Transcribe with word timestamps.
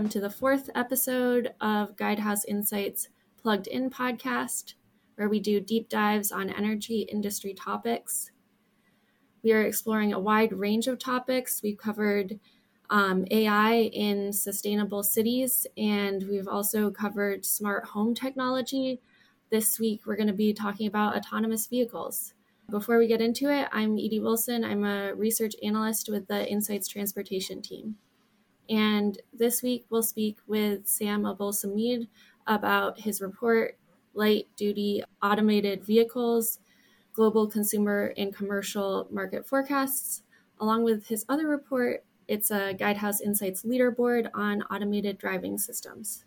welcome 0.00 0.08
to 0.08 0.18
the 0.18 0.30
fourth 0.30 0.70
episode 0.74 1.52
of 1.60 1.94
Guidehouse 1.94 2.46
Insights 2.48 3.08
Plugged 3.36 3.66
In 3.66 3.90
podcast, 3.90 4.72
where 5.16 5.28
we 5.28 5.40
do 5.40 5.60
deep 5.60 5.90
dives 5.90 6.32
on 6.32 6.48
energy 6.48 7.00
industry 7.00 7.52
topics. 7.52 8.30
We 9.42 9.52
are 9.52 9.60
exploring 9.60 10.14
a 10.14 10.18
wide 10.18 10.54
range 10.54 10.86
of 10.86 10.98
topics. 10.98 11.60
We've 11.62 11.76
covered 11.76 12.40
um, 12.88 13.26
AI 13.30 13.90
in 13.92 14.32
sustainable 14.32 15.02
cities, 15.02 15.66
and 15.76 16.26
we've 16.30 16.48
also 16.48 16.90
covered 16.90 17.44
smart 17.44 17.84
home 17.84 18.14
technology. 18.14 19.02
This 19.50 19.78
week, 19.78 20.06
we're 20.06 20.16
going 20.16 20.28
to 20.28 20.32
be 20.32 20.54
talking 20.54 20.86
about 20.86 21.14
autonomous 21.14 21.66
vehicles. 21.66 22.32
Before 22.70 22.98
we 22.98 23.06
get 23.06 23.20
into 23.20 23.52
it, 23.52 23.68
I'm 23.70 23.98
Edie 23.98 24.20
Wilson. 24.20 24.64
I'm 24.64 24.82
a 24.82 25.14
research 25.14 25.56
analyst 25.62 26.08
with 26.08 26.26
the 26.26 26.50
Insights 26.50 26.88
Transportation 26.88 27.60
team. 27.60 27.96
And 28.70 29.18
this 29.32 29.62
week, 29.62 29.84
we'll 29.90 30.04
speak 30.04 30.38
with 30.46 30.86
Sam 30.86 31.24
Abuelsamid 31.24 32.06
about 32.46 33.00
his 33.00 33.20
report, 33.20 33.76
Light 34.14 34.46
Duty 34.56 35.02
Automated 35.20 35.84
Vehicles, 35.84 36.60
Global 37.12 37.48
Consumer 37.48 38.14
and 38.16 38.34
Commercial 38.34 39.08
Market 39.10 39.44
Forecasts, 39.46 40.22
along 40.60 40.84
with 40.84 41.08
his 41.08 41.24
other 41.28 41.48
report. 41.48 42.04
It's 42.28 42.52
a 42.52 42.72
Guidehouse 42.78 43.20
Insights 43.20 43.64
leaderboard 43.64 44.30
on 44.34 44.62
automated 44.62 45.18
driving 45.18 45.58
systems. 45.58 46.24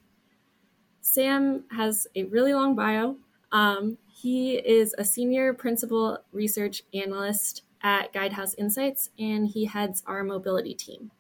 Sam 1.00 1.64
has 1.72 2.08
a 2.14 2.26
really 2.26 2.54
long 2.54 2.76
bio. 2.76 3.16
Um, 3.54 3.98
he 4.06 4.56
is 4.56 4.94
a 4.98 5.06
senior 5.06 5.54
principal 5.54 6.18
research 6.34 6.84
analyst 6.94 7.64
at 7.82 8.12
Guidehouse 8.12 8.56
Insights, 8.58 9.12
and 9.18 9.48
he 9.48 9.66
heads 9.66 10.04
our 10.06 10.26
mobility 10.26 10.74
team 10.74 11.12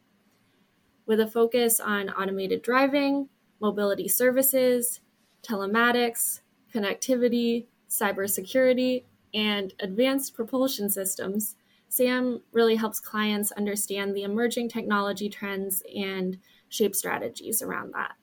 with 1.05 1.19
a 1.19 1.27
focus 1.27 1.79
on 1.79 2.09
automated 2.09 2.61
driving, 2.61 3.29
mobility 3.59 4.07
services, 4.07 5.01
telematics, 5.41 6.41
connectivity, 6.73 7.65
cybersecurity, 7.89 9.03
and 9.33 9.73
advanced 9.79 10.35
propulsion 10.35 10.89
systems. 10.89 11.55
SAM 11.89 12.41
really 12.51 12.75
helps 12.75 12.99
clients 12.99 13.51
understand 13.51 14.15
the 14.15 14.23
emerging 14.23 14.69
technology 14.69 15.29
trends 15.29 15.83
and 15.95 16.37
shape 16.69 16.95
strategies 16.95 17.61
around 17.61 17.93
that. 17.93 18.13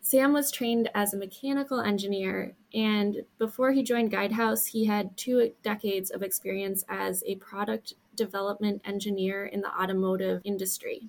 Sam 0.00 0.32
was 0.32 0.50
trained 0.50 0.90
as 0.94 1.14
a 1.14 1.18
mechanical 1.18 1.80
engineer, 1.80 2.56
and 2.74 3.22
before 3.38 3.70
he 3.70 3.84
joined 3.84 4.10
Guidehouse, 4.10 4.66
he 4.66 4.84
had 4.84 5.16
two 5.16 5.52
decades 5.62 6.10
of 6.10 6.22
experience 6.22 6.84
as 6.88 7.22
a 7.26 7.36
product 7.36 7.94
development 8.16 8.82
engineer 8.84 9.46
in 9.46 9.60
the 9.60 9.70
automotive 9.70 10.40
industry. 10.44 11.08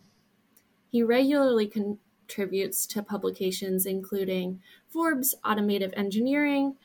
He 0.93 1.01
regularly 1.01 1.65
contributes 1.65 2.85
to 2.85 3.01
publications 3.01 3.87
including 3.87 4.61
Forbes, 4.89 5.33
Automotive 5.43 5.91
Engineering, 5.97 6.75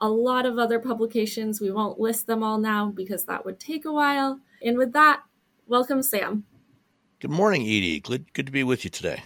a 0.00 0.08
lot 0.08 0.44
of 0.44 0.58
other 0.58 0.80
publications. 0.80 1.60
We 1.60 1.70
won't 1.70 2.00
list 2.00 2.26
them 2.26 2.42
all 2.42 2.58
now 2.58 2.88
because 2.88 3.26
that 3.26 3.44
would 3.44 3.60
take 3.60 3.84
a 3.84 3.92
while. 3.92 4.40
And 4.60 4.76
with 4.76 4.92
that, 4.94 5.22
welcome, 5.68 6.02
Sam. 6.02 6.42
Good 7.20 7.30
morning, 7.30 7.62
Edie. 7.62 8.00
Good, 8.00 8.32
good 8.32 8.46
to 8.46 8.50
be 8.50 8.64
with 8.64 8.82
you 8.82 8.90
today. 8.90 9.22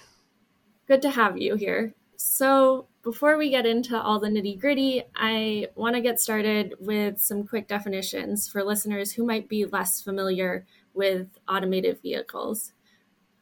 Good 0.86 1.00
to 1.00 1.10
have 1.10 1.38
you 1.38 1.54
here. 1.54 1.94
So, 2.16 2.86
before 3.02 3.38
we 3.38 3.48
get 3.48 3.64
into 3.64 3.98
all 3.98 4.20
the 4.20 4.28
nitty 4.28 4.60
gritty, 4.60 5.04
I 5.16 5.68
want 5.74 5.94
to 5.94 6.02
get 6.02 6.20
started 6.20 6.74
with 6.78 7.18
some 7.18 7.46
quick 7.46 7.66
definitions 7.66 8.46
for 8.46 8.62
listeners 8.62 9.12
who 9.12 9.24
might 9.24 9.48
be 9.48 9.64
less 9.64 10.02
familiar 10.02 10.66
with 10.92 11.28
automated 11.48 12.02
vehicles 12.02 12.74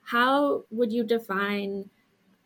how 0.06 0.65
would 0.71 0.93
you 0.93 1.05
define 1.05 1.89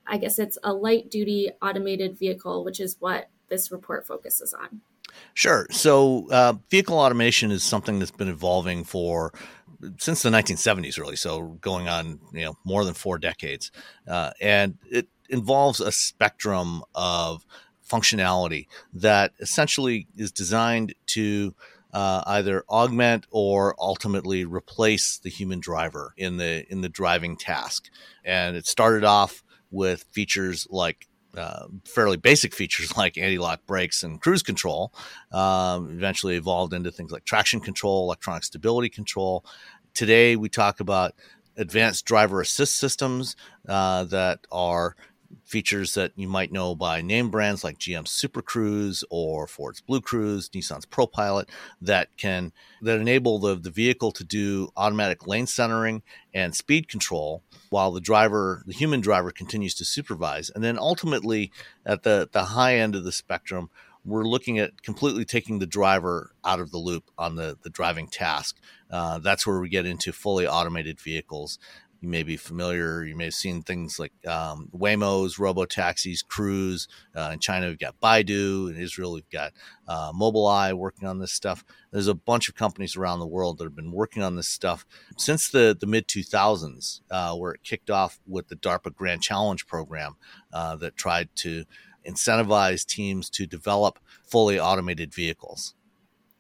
i 0.06 0.16
guess 0.16 0.38
it's 0.38 0.58
a 0.62 0.72
light 0.72 1.10
duty 1.10 1.50
automated 1.62 2.18
vehicle 2.18 2.64
which 2.64 2.80
is 2.80 2.96
what 3.00 3.30
this 3.50 3.70
report 3.70 4.06
focuses 4.06 4.54
on? 4.54 4.80
Sure. 5.34 5.66
So 5.70 6.28
uh, 6.30 6.54
vehicle 6.70 6.98
automation 6.98 7.50
is 7.50 7.62
something 7.62 7.98
that's 7.98 8.10
been 8.10 8.28
evolving 8.28 8.84
for 8.84 9.34
since 9.98 10.22
the 10.22 10.28
1970s 10.28 10.98
really 10.98 11.16
so 11.16 11.58
going 11.62 11.88
on 11.88 12.20
you 12.34 12.44
know 12.44 12.54
more 12.64 12.84
than 12.84 12.94
four 12.94 13.18
decades. 13.18 13.70
Uh, 14.08 14.30
and 14.40 14.78
it 14.90 15.08
involves 15.28 15.80
a 15.80 15.92
spectrum 15.92 16.82
of 16.94 17.44
functionality 17.86 18.66
that 18.94 19.32
essentially 19.40 20.06
is 20.16 20.30
designed 20.30 20.94
to 21.06 21.54
uh, 21.92 22.22
either 22.26 22.64
augment 22.68 23.26
or 23.30 23.74
ultimately 23.78 24.44
replace 24.44 25.18
the 25.18 25.30
human 25.30 25.60
driver 25.60 26.14
in 26.16 26.36
the 26.36 26.64
in 26.70 26.80
the 26.80 26.88
driving 26.88 27.36
task. 27.36 27.90
And 28.24 28.56
it 28.56 28.66
started 28.66 29.04
off 29.04 29.42
with 29.70 30.04
features 30.12 30.66
like 30.70 31.06
uh, 31.36 31.66
fairly 31.84 32.16
basic 32.16 32.54
features 32.54 32.96
like 32.96 33.16
anti-lock 33.16 33.66
brakes 33.66 34.02
and 34.02 34.20
cruise 34.20 34.42
control. 34.42 34.92
Um, 35.32 35.90
eventually 35.90 36.36
evolved 36.36 36.72
into 36.72 36.90
things 36.90 37.12
like 37.12 37.24
traction 37.24 37.60
control, 37.60 38.04
electronic 38.04 38.44
stability 38.44 38.88
control. 38.88 39.44
Today 39.94 40.36
we 40.36 40.48
talk 40.48 40.80
about 40.80 41.14
advanced 41.56 42.04
driver 42.06 42.40
assist 42.40 42.76
systems 42.76 43.36
uh, 43.68 44.04
that 44.04 44.40
are 44.50 44.96
features 45.44 45.94
that 45.94 46.12
you 46.16 46.28
might 46.28 46.52
know 46.52 46.74
by 46.74 47.02
name 47.02 47.30
brands 47.30 47.64
like 47.64 47.78
GM's 47.78 48.10
Super 48.10 48.42
Cruise 48.42 49.04
or 49.10 49.46
Ford's 49.46 49.80
Blue 49.80 50.00
Cruise, 50.00 50.48
Nissan's 50.50 50.86
ProPilot 50.86 51.48
that 51.80 52.16
can 52.16 52.52
that 52.82 53.00
enable 53.00 53.38
the, 53.38 53.54
the 53.54 53.70
vehicle 53.70 54.12
to 54.12 54.24
do 54.24 54.70
automatic 54.76 55.26
lane 55.26 55.46
centering 55.46 56.02
and 56.34 56.54
speed 56.54 56.88
control 56.88 57.42
while 57.70 57.90
the 57.90 58.00
driver, 58.00 58.62
the 58.66 58.72
human 58.72 59.00
driver 59.00 59.30
continues 59.30 59.74
to 59.74 59.84
supervise. 59.84 60.50
And 60.50 60.62
then 60.62 60.78
ultimately 60.78 61.52
at 61.84 62.02
the, 62.02 62.28
the 62.30 62.44
high 62.44 62.76
end 62.76 62.94
of 62.94 63.04
the 63.04 63.12
spectrum, 63.12 63.70
we're 64.04 64.24
looking 64.24 64.58
at 64.58 64.82
completely 64.82 65.24
taking 65.24 65.58
the 65.58 65.66
driver 65.66 66.32
out 66.44 66.58
of 66.58 66.70
the 66.70 66.78
loop 66.78 67.10
on 67.18 67.36
the, 67.36 67.58
the 67.62 67.70
driving 67.70 68.08
task. 68.08 68.56
Uh, 68.90 69.18
that's 69.18 69.46
where 69.46 69.60
we 69.60 69.68
get 69.68 69.84
into 69.86 70.12
fully 70.12 70.46
automated 70.46 70.98
vehicles 70.98 71.58
you 72.00 72.08
may 72.08 72.22
be 72.22 72.36
familiar. 72.36 73.04
You 73.04 73.14
may 73.14 73.24
have 73.24 73.34
seen 73.34 73.62
things 73.62 73.98
like 73.98 74.12
um, 74.26 74.68
Waymo's, 74.74 75.38
robo 75.38 75.66
taxis, 75.66 76.22
Cruise. 76.22 76.88
Uh, 77.14 77.30
in 77.34 77.40
China, 77.40 77.68
we've 77.68 77.78
got 77.78 78.00
Baidu. 78.00 78.70
In 78.70 78.80
Israel, 78.80 79.12
we've 79.12 79.28
got 79.28 79.52
uh, 79.86 80.12
Mobileye 80.12 80.72
working 80.72 81.06
on 81.06 81.18
this 81.18 81.32
stuff. 81.32 81.62
There's 81.92 82.08
a 82.08 82.14
bunch 82.14 82.48
of 82.48 82.54
companies 82.54 82.96
around 82.96 83.20
the 83.20 83.26
world 83.26 83.58
that 83.58 83.64
have 83.64 83.76
been 83.76 83.92
working 83.92 84.22
on 84.22 84.36
this 84.36 84.48
stuff 84.48 84.86
since 85.18 85.50
the, 85.50 85.76
the 85.78 85.86
mid 85.86 86.08
2000s, 86.08 87.00
uh, 87.10 87.34
where 87.34 87.52
it 87.52 87.62
kicked 87.62 87.90
off 87.90 88.18
with 88.26 88.48
the 88.48 88.56
DARPA 88.56 88.94
Grand 88.94 89.22
Challenge 89.22 89.66
program 89.66 90.16
uh, 90.52 90.76
that 90.76 90.96
tried 90.96 91.28
to 91.36 91.64
incentivize 92.08 92.86
teams 92.86 93.28
to 93.28 93.46
develop 93.46 93.98
fully 94.26 94.58
automated 94.58 95.12
vehicles. 95.12 95.74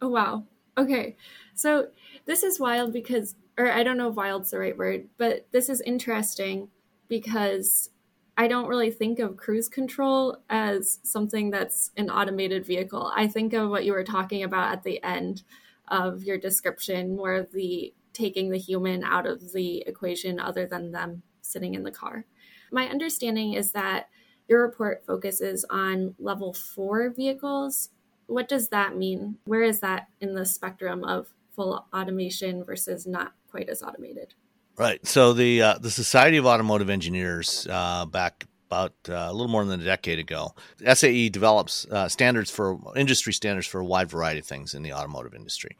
Oh, 0.00 0.08
wow. 0.08 0.44
Okay. 0.78 1.16
So 1.54 1.88
this 2.24 2.42
is 2.42 2.58
wild 2.58 2.94
because 2.94 3.34
or 3.60 3.70
I 3.70 3.82
don't 3.82 3.98
know 3.98 4.08
if 4.08 4.14
wild's 4.14 4.50
the 4.52 4.58
right 4.58 4.76
word, 4.76 5.08
but 5.18 5.46
this 5.52 5.68
is 5.68 5.82
interesting 5.82 6.68
because 7.08 7.90
I 8.38 8.48
don't 8.48 8.68
really 8.68 8.90
think 8.90 9.18
of 9.18 9.36
cruise 9.36 9.68
control 9.68 10.38
as 10.48 10.98
something 11.02 11.50
that's 11.50 11.90
an 11.98 12.08
automated 12.08 12.64
vehicle. 12.64 13.12
I 13.14 13.26
think 13.26 13.52
of 13.52 13.68
what 13.68 13.84
you 13.84 13.92
were 13.92 14.02
talking 14.02 14.42
about 14.44 14.72
at 14.72 14.82
the 14.82 15.02
end 15.04 15.42
of 15.88 16.24
your 16.24 16.38
description, 16.38 17.14
more 17.14 17.34
of 17.34 17.52
the 17.52 17.92
taking 18.14 18.50
the 18.50 18.58
human 18.58 19.04
out 19.04 19.26
of 19.26 19.52
the 19.52 19.84
equation 19.86 20.40
other 20.40 20.66
than 20.66 20.92
them 20.92 21.22
sitting 21.42 21.74
in 21.74 21.82
the 21.82 21.90
car. 21.90 22.24
My 22.72 22.88
understanding 22.88 23.52
is 23.52 23.72
that 23.72 24.08
your 24.48 24.62
report 24.62 25.04
focuses 25.04 25.66
on 25.68 26.14
level 26.18 26.54
four 26.54 27.10
vehicles. 27.10 27.90
What 28.26 28.48
does 28.48 28.70
that 28.70 28.96
mean? 28.96 29.36
Where 29.44 29.62
is 29.62 29.80
that 29.80 30.06
in 30.18 30.34
the 30.34 30.46
spectrum 30.46 31.04
of 31.04 31.34
full 31.54 31.86
automation 31.92 32.64
versus 32.64 33.06
not 33.06 33.34
quite 33.50 33.68
as 33.68 33.82
automated. 33.82 34.34
Right. 34.76 35.04
So 35.06 35.32
the 35.32 35.62
uh, 35.62 35.78
the 35.78 35.90
Society 35.90 36.36
of 36.36 36.46
Automotive 36.46 36.88
Engineers 36.88 37.66
uh, 37.68 38.06
back 38.06 38.46
about 38.70 38.94
uh, 39.08 39.26
a 39.28 39.32
little 39.32 39.48
more 39.48 39.64
than 39.64 39.80
a 39.80 39.84
decade 39.84 40.20
ago, 40.20 40.54
SAE 40.94 41.28
develops 41.28 41.86
uh, 41.90 42.08
standards 42.08 42.50
for 42.50 42.78
industry 42.94 43.32
standards 43.32 43.66
for 43.66 43.80
a 43.80 43.84
wide 43.84 44.08
variety 44.08 44.38
of 44.38 44.46
things 44.46 44.74
in 44.74 44.84
the 44.84 44.92
automotive 44.92 45.34
industry, 45.34 45.76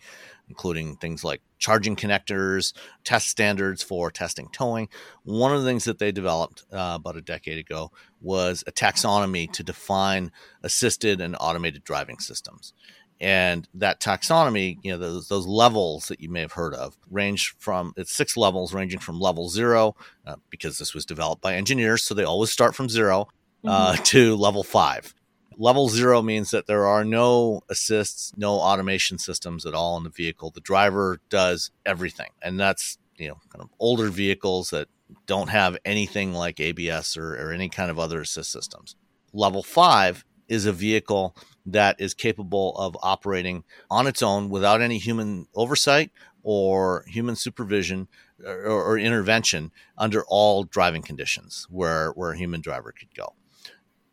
including 0.48 0.96
things 0.96 1.22
like 1.22 1.40
charging 1.58 1.94
connectors, 1.94 2.72
test 3.04 3.28
standards 3.28 3.80
for 3.80 4.10
testing 4.10 4.48
towing. 4.50 4.88
One 5.22 5.54
of 5.54 5.62
the 5.62 5.68
things 5.68 5.84
that 5.84 6.00
they 6.00 6.10
developed 6.10 6.64
uh, 6.72 6.98
about 7.00 7.16
a 7.16 7.22
decade 7.22 7.58
ago 7.58 7.92
was 8.20 8.64
a 8.66 8.72
taxonomy 8.72 9.50
to 9.52 9.62
define 9.62 10.32
assisted 10.64 11.20
and 11.20 11.36
automated 11.38 11.84
driving 11.84 12.18
systems 12.18 12.74
and 13.20 13.68
that 13.74 14.00
taxonomy 14.00 14.78
you 14.82 14.90
know 14.90 14.98
those, 14.98 15.28
those 15.28 15.46
levels 15.46 16.06
that 16.08 16.20
you 16.20 16.28
may 16.28 16.40
have 16.40 16.52
heard 16.52 16.74
of 16.74 16.96
range 17.10 17.54
from 17.58 17.92
it's 17.96 18.12
six 18.14 18.36
levels 18.36 18.72
ranging 18.72 19.00
from 19.00 19.20
level 19.20 19.48
zero 19.48 19.94
uh, 20.26 20.36
because 20.48 20.78
this 20.78 20.94
was 20.94 21.04
developed 21.04 21.42
by 21.42 21.54
engineers 21.54 22.02
so 22.02 22.14
they 22.14 22.24
always 22.24 22.50
start 22.50 22.74
from 22.74 22.88
0 22.88 23.28
uh, 23.64 23.92
mm-hmm. 23.92 24.02
to 24.04 24.36
level 24.36 24.62
five 24.62 25.14
level 25.58 25.88
zero 25.88 26.22
means 26.22 26.50
that 26.50 26.66
there 26.66 26.86
are 26.86 27.04
no 27.04 27.60
assists 27.68 28.32
no 28.36 28.52
automation 28.54 29.18
systems 29.18 29.66
at 29.66 29.74
all 29.74 29.96
in 29.96 30.04
the 30.04 30.10
vehicle 30.10 30.50
the 30.50 30.60
driver 30.60 31.20
does 31.28 31.70
everything 31.84 32.30
and 32.42 32.58
that's 32.58 32.98
you 33.16 33.28
know 33.28 33.36
kind 33.50 33.62
of 33.62 33.68
older 33.78 34.08
vehicles 34.08 34.70
that 34.70 34.88
don't 35.26 35.48
have 35.48 35.76
anything 35.84 36.32
like 36.32 36.60
ABS 36.60 37.16
or, 37.16 37.34
or 37.34 37.52
any 37.52 37.68
kind 37.68 37.90
of 37.90 37.98
other 37.98 38.20
assist 38.20 38.50
systems. 38.50 38.96
Level 39.32 39.62
five 39.62 40.24
is 40.50 40.66
a 40.66 40.72
vehicle 40.72 41.34
that 41.64 41.98
is 41.98 42.12
capable 42.12 42.76
of 42.76 42.96
operating 43.02 43.64
on 43.90 44.06
its 44.06 44.20
own 44.20 44.50
without 44.50 44.82
any 44.82 44.98
human 44.98 45.46
oversight 45.54 46.10
or 46.42 47.04
human 47.06 47.36
supervision 47.36 48.08
or, 48.44 48.56
or, 48.64 48.98
intervention 48.98 49.70
under 49.98 50.24
all 50.26 50.64
driving 50.64 51.02
conditions 51.02 51.66
where, 51.70 52.10
where 52.12 52.32
a 52.32 52.38
human 52.38 52.60
driver 52.62 52.92
could 52.92 53.14
go. 53.14 53.34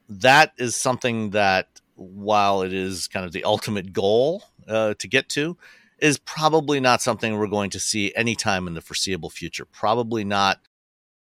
That 0.10 0.54
is 0.58 0.76
something 0.76 1.32
that, 1.32 1.82
while 1.96 2.62
it 2.62 2.74
is 2.74 3.08
kind 3.08 3.26
of 3.26 3.32
the 3.32 3.46
ultimate 3.46 3.94
goal 3.94 4.44
uh, 4.68 4.94
to 5.00 5.08
get 5.08 5.30
to, 5.30 5.58
is 6.00 6.20
probably 6.20 6.80
not 6.80 7.02
something 7.02 7.38
we're 7.38 7.48
going 7.48 7.70
to 7.72 7.80
see 7.80 8.14
anytime 8.16 8.68
in 8.68 8.74
the 8.74 8.82
foreseeable 8.82 9.30
future. 9.30 9.66
Probably 9.66 10.24
not 10.24 10.60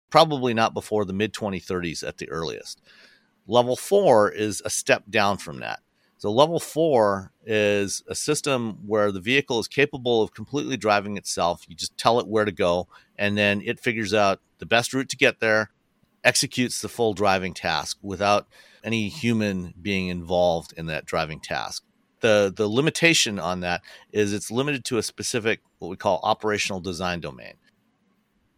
probably 0.09 0.53
not 0.53 0.75
before 0.75 1.05
the 1.05 1.13
mid 1.13 1.33
2030s 1.33 2.07
at 2.07 2.19
the 2.19 2.29
earliest. 2.29 2.79
Level 3.47 3.75
four 3.75 4.29
is 4.29 4.61
a 4.63 4.69
step 4.69 5.03
down 5.09 5.37
from 5.37 5.59
that. 5.59 5.79
So, 6.17 6.31
level 6.31 6.59
four 6.59 7.31
is 7.45 8.01
a 8.07 8.15
system 8.15 8.77
where 8.87 9.11
the 9.11 9.19
vehicle 9.19 9.59
is 9.59 9.67
capable 9.67 10.21
of 10.21 10.33
completely 10.33 10.77
driving 10.77 11.17
itself. 11.17 11.65
You 11.67 11.75
just 11.75 11.97
tell 11.97 12.19
it 12.19 12.27
where 12.27 12.45
to 12.45 12.51
go, 12.51 12.87
and 13.17 13.37
then 13.37 13.61
it 13.65 13.79
figures 13.79 14.13
out 14.13 14.39
the 14.59 14.65
best 14.65 14.93
route 14.93 15.09
to 15.09 15.17
get 15.17 15.41
there, 15.41 15.71
executes 16.23 16.81
the 16.81 16.87
full 16.87 17.13
driving 17.13 17.53
task 17.53 17.97
without 18.01 18.47
any 18.83 19.09
human 19.09 19.73
being 19.81 20.07
involved 20.07 20.73
in 20.77 20.85
that 20.85 21.05
driving 21.05 21.41
task. 21.41 21.83
The, 22.21 22.53
the 22.55 22.69
limitation 22.69 23.37
on 23.37 23.59
that 23.59 23.81
is 24.13 24.31
it's 24.31 24.49
limited 24.49 24.85
to 24.85 24.97
a 24.97 25.03
specific, 25.03 25.59
what 25.79 25.89
we 25.89 25.97
call 25.97 26.21
operational 26.23 26.79
design 26.79 27.19
domain. 27.19 27.55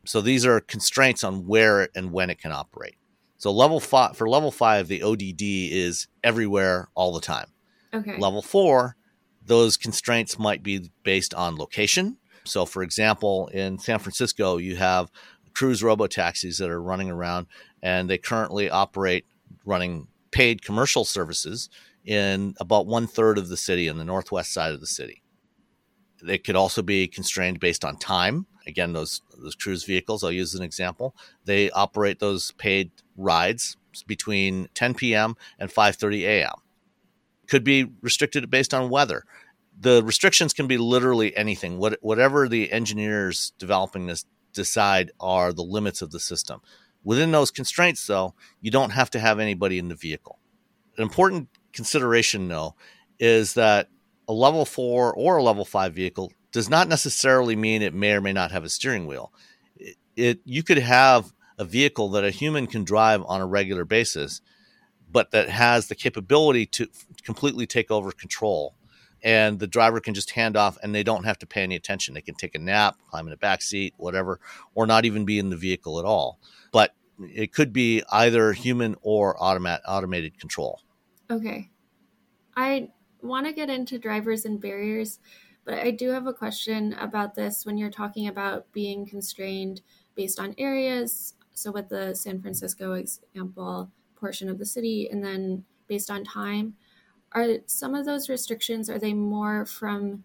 So 0.05 0.21
these 0.21 0.45
are 0.45 0.59
constraints 0.59 1.23
on 1.23 1.47
where 1.47 1.89
and 1.95 2.11
when 2.11 2.29
it 2.29 2.37
can 2.37 2.51
operate. 2.51 2.97
So 3.37 3.51
level 3.51 3.79
five 3.79 4.15
for 4.17 4.29
level 4.29 4.51
five, 4.51 4.87
the 4.87 5.03
ODD 5.03 5.41
is 5.41 6.07
everywhere 6.23 6.89
all 6.95 7.13
the 7.13 7.21
time. 7.21 7.47
Okay. 7.93 8.17
Level 8.17 8.41
four, 8.41 8.95
those 9.45 9.77
constraints 9.77 10.39
might 10.39 10.63
be 10.63 10.91
based 11.03 11.33
on 11.33 11.57
location. 11.57 12.17
So, 12.45 12.65
for 12.65 12.83
example, 12.83 13.47
in 13.47 13.79
San 13.79 13.99
Francisco, 13.99 14.57
you 14.57 14.75
have 14.75 15.11
cruise 15.53 15.81
robo 15.81 16.07
taxis 16.07 16.57
that 16.57 16.69
are 16.69 16.81
running 16.81 17.09
around, 17.09 17.47
and 17.81 18.09
they 18.09 18.17
currently 18.17 18.69
operate 18.69 19.25
running 19.65 20.07
paid 20.31 20.61
commercial 20.63 21.05
services 21.05 21.69
in 22.03 22.53
about 22.59 22.85
one 22.85 23.07
third 23.07 23.37
of 23.37 23.47
the 23.49 23.57
city 23.57 23.87
in 23.87 23.97
the 23.97 24.03
northwest 24.03 24.53
side 24.53 24.73
of 24.73 24.79
the 24.79 24.87
city. 24.87 25.23
They 26.21 26.37
could 26.37 26.55
also 26.55 26.81
be 26.81 27.07
constrained 27.07 27.59
based 27.59 27.83
on 27.85 27.97
time 27.97 28.47
again 28.67 28.93
those 28.93 29.21
those 29.37 29.55
cruise 29.55 29.83
vehicles 29.83 30.23
i'll 30.23 30.31
use 30.31 30.55
an 30.55 30.63
example 30.63 31.15
they 31.45 31.69
operate 31.71 32.19
those 32.19 32.51
paid 32.53 32.91
rides 33.15 33.77
between 34.07 34.67
10 34.73 34.93
p.m 34.95 35.35
and 35.59 35.69
5.30 35.69 36.21
a.m 36.23 36.55
could 37.47 37.63
be 37.63 37.91
restricted 38.01 38.49
based 38.49 38.73
on 38.73 38.89
weather. 38.89 39.23
The 39.79 40.03
restrictions 40.03 40.53
can 40.53 40.67
be 40.67 40.77
literally 40.77 41.35
anything. 41.35 41.77
What, 41.77 41.97
whatever 42.01 42.47
the 42.47 42.71
engineers 42.71 43.53
developing 43.57 44.07
this 44.07 44.25
decide 44.53 45.11
are 45.19 45.51
the 45.51 45.63
limits 45.63 46.01
of 46.01 46.11
the 46.11 46.19
system. 46.19 46.61
Within 47.03 47.31
those 47.31 47.51
constraints 47.51 48.07
though 48.07 48.33
you 48.61 48.71
don't 48.71 48.91
have 48.91 49.09
to 49.11 49.19
have 49.19 49.39
anybody 49.39 49.77
in 49.77 49.89
the 49.89 49.95
vehicle. 49.95 50.39
An 50.97 51.03
important 51.03 51.49
consideration 51.73 52.47
though 52.47 52.75
is 53.19 53.53
that 53.55 53.89
a 54.27 54.33
level 54.33 54.65
4 54.65 55.13
or 55.13 55.37
a 55.37 55.43
level 55.43 55.65
5 55.65 55.93
vehicle 55.93 56.31
does 56.51 56.69
not 56.69 56.87
necessarily 56.87 57.55
mean 57.55 57.81
it 57.81 57.93
may 57.93 58.13
or 58.13 58.21
may 58.21 58.33
not 58.33 58.51
have 58.51 58.63
a 58.63 58.69
steering 58.69 59.05
wheel. 59.05 59.31
It, 59.75 59.97
it 60.15 60.39
you 60.45 60.63
could 60.63 60.79
have 60.79 61.33
a 61.57 61.65
vehicle 61.65 62.09
that 62.09 62.23
a 62.23 62.31
human 62.31 62.67
can 62.67 62.83
drive 62.83 63.23
on 63.25 63.41
a 63.41 63.45
regular 63.45 63.85
basis, 63.85 64.41
but 65.11 65.31
that 65.31 65.49
has 65.49 65.87
the 65.87 65.95
capability 65.95 66.65
to 66.65 66.87
completely 67.23 67.65
take 67.65 67.91
over 67.91 68.11
control. 68.11 68.75
And 69.23 69.59
the 69.59 69.67
driver 69.67 69.99
can 69.99 70.13
just 70.13 70.31
hand 70.31 70.55
off 70.55 70.77
and 70.83 70.93
they 70.93 71.03
don't 71.03 71.23
have 71.23 71.39
to 71.39 71.47
pay 71.47 71.63
any 71.63 71.75
attention. 71.75 72.13
They 72.13 72.21
can 72.21 72.35
take 72.35 72.53
a 72.53 72.59
nap, 72.59 72.97
climb 73.09 73.25
in 73.27 73.33
a 73.33 73.37
back 73.37 73.61
seat, 73.61 73.93
whatever, 73.97 74.39
or 74.75 74.85
not 74.85 75.05
even 75.05 75.25
be 75.25 75.39
in 75.39 75.49
the 75.49 75.57
vehicle 75.57 75.99
at 75.99 76.05
all. 76.05 76.39
But 76.71 76.93
it 77.19 77.53
could 77.53 77.73
be 77.73 78.03
either 78.11 78.53
human 78.53 78.95
or 79.01 79.41
automat 79.41 79.81
automated 79.87 80.39
control. 80.39 80.81
Okay. 81.31 81.69
I 82.55 82.89
want 83.21 83.47
to 83.47 83.53
get 83.53 83.69
into 83.69 83.97
drivers 83.97 84.45
and 84.45 84.61
barriers 84.61 85.19
but 85.65 85.79
I 85.79 85.91
do 85.91 86.11
have 86.11 86.27
a 86.27 86.33
question 86.33 86.93
about 86.93 87.33
this 87.33 87.65
when 87.65 87.77
you're 87.77 87.89
talking 87.89 88.27
about 88.27 88.71
being 88.71 89.05
constrained 89.05 89.81
based 90.15 90.39
on 90.39 90.53
areas. 90.59 91.33
So, 91.55 91.71
with 91.71 91.89
the 91.89 92.13
San 92.13 92.41
Francisco 92.41 92.93
example, 92.93 93.89
portion 94.15 94.49
of 94.49 94.59
the 94.59 94.65
city, 94.65 95.09
and 95.09 95.23
then 95.23 95.63
based 95.87 96.11
on 96.11 96.23
time, 96.23 96.75
are 97.31 97.47
some 97.65 97.95
of 97.95 98.05
those 98.05 98.29
restrictions 98.29 98.89
are 98.89 98.99
they 98.99 99.13
more 99.13 99.65
from 99.65 100.23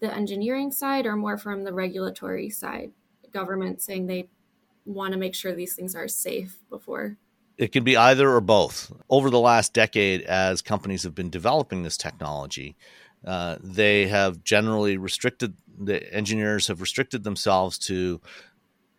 the 0.00 0.14
engineering 0.14 0.70
side 0.70 1.06
or 1.06 1.16
more 1.16 1.36
from 1.36 1.64
the 1.64 1.72
regulatory 1.72 2.50
side? 2.50 2.92
Government 3.32 3.82
saying 3.82 4.06
they 4.06 4.28
want 4.84 5.12
to 5.12 5.18
make 5.18 5.34
sure 5.34 5.54
these 5.54 5.74
things 5.74 5.94
are 5.94 6.08
safe 6.08 6.58
before 6.70 7.18
it 7.58 7.72
can 7.72 7.82
be 7.82 7.96
either 7.96 8.30
or 8.30 8.40
both. 8.40 8.92
Over 9.10 9.30
the 9.30 9.40
last 9.40 9.74
decade, 9.74 10.22
as 10.22 10.62
companies 10.62 11.02
have 11.02 11.14
been 11.14 11.28
developing 11.28 11.82
this 11.82 11.96
technology, 11.96 12.76
uh, 13.26 13.56
they 13.60 14.06
have 14.06 14.44
generally 14.44 14.96
restricted 14.96 15.54
the 15.80 16.12
engineers 16.12 16.66
have 16.66 16.80
restricted 16.80 17.22
themselves 17.22 17.78
to 17.78 18.20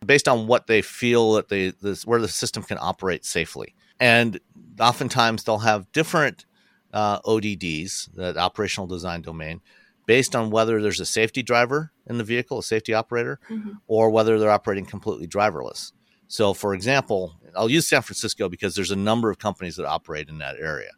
based 0.04 0.28
on 0.28 0.46
what 0.46 0.66
they 0.66 0.82
feel 0.82 1.34
that 1.34 1.48
they 1.48 1.70
this 1.82 2.06
where 2.06 2.20
the 2.20 2.28
system 2.28 2.62
can 2.62 2.78
operate 2.80 3.24
safely. 3.24 3.74
And 3.98 4.40
oftentimes 4.78 5.44
they'll 5.44 5.58
have 5.58 5.90
different 5.92 6.46
uh, 6.92 7.20
odds 7.24 8.08
that 8.14 8.36
operational 8.36 8.86
design 8.86 9.22
domain 9.22 9.60
based 10.06 10.34
on 10.34 10.50
whether 10.50 10.82
there's 10.82 11.00
a 11.00 11.06
safety 11.06 11.42
driver 11.42 11.92
in 12.06 12.18
the 12.18 12.24
vehicle 12.24 12.58
a 12.58 12.62
safety 12.62 12.94
operator 12.94 13.38
mm-hmm. 13.48 13.72
or 13.86 14.10
whether 14.10 14.38
they're 14.38 14.50
operating 14.50 14.86
completely 14.86 15.26
driverless. 15.26 15.92
So 16.28 16.54
for 16.54 16.74
example 16.74 17.36
i'll 17.56 17.70
use 17.70 17.88
san 17.88 18.02
francisco 18.02 18.48
because 18.48 18.74
there's 18.74 18.90
a 18.92 18.96
number 18.96 19.30
of 19.30 19.38
companies 19.38 19.76
that 19.76 19.86
operate 19.86 20.28
in 20.28 20.38
that 20.38 20.56
area 20.58 20.90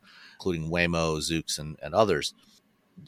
including 0.42 0.70
waymo 0.70 1.18
zoox 1.18 1.58
and, 1.58 1.76
and 1.82 1.94
others. 1.94 2.34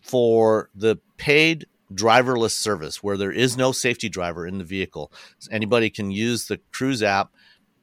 For 0.03 0.71
the 0.75 0.99
paid 1.17 1.67
driverless 1.93 2.53
service 2.53 3.03
where 3.03 3.17
there 3.17 3.33
is 3.33 3.57
no 3.57 3.73
safety 3.73 4.09
driver 4.09 4.47
in 4.47 4.59
the 4.59 4.65
vehicle. 4.65 5.13
Anybody 5.51 5.91
can 5.91 6.11
use 6.11 6.47
the 6.47 6.61
Cruise 6.73 7.03
app, 7.03 7.33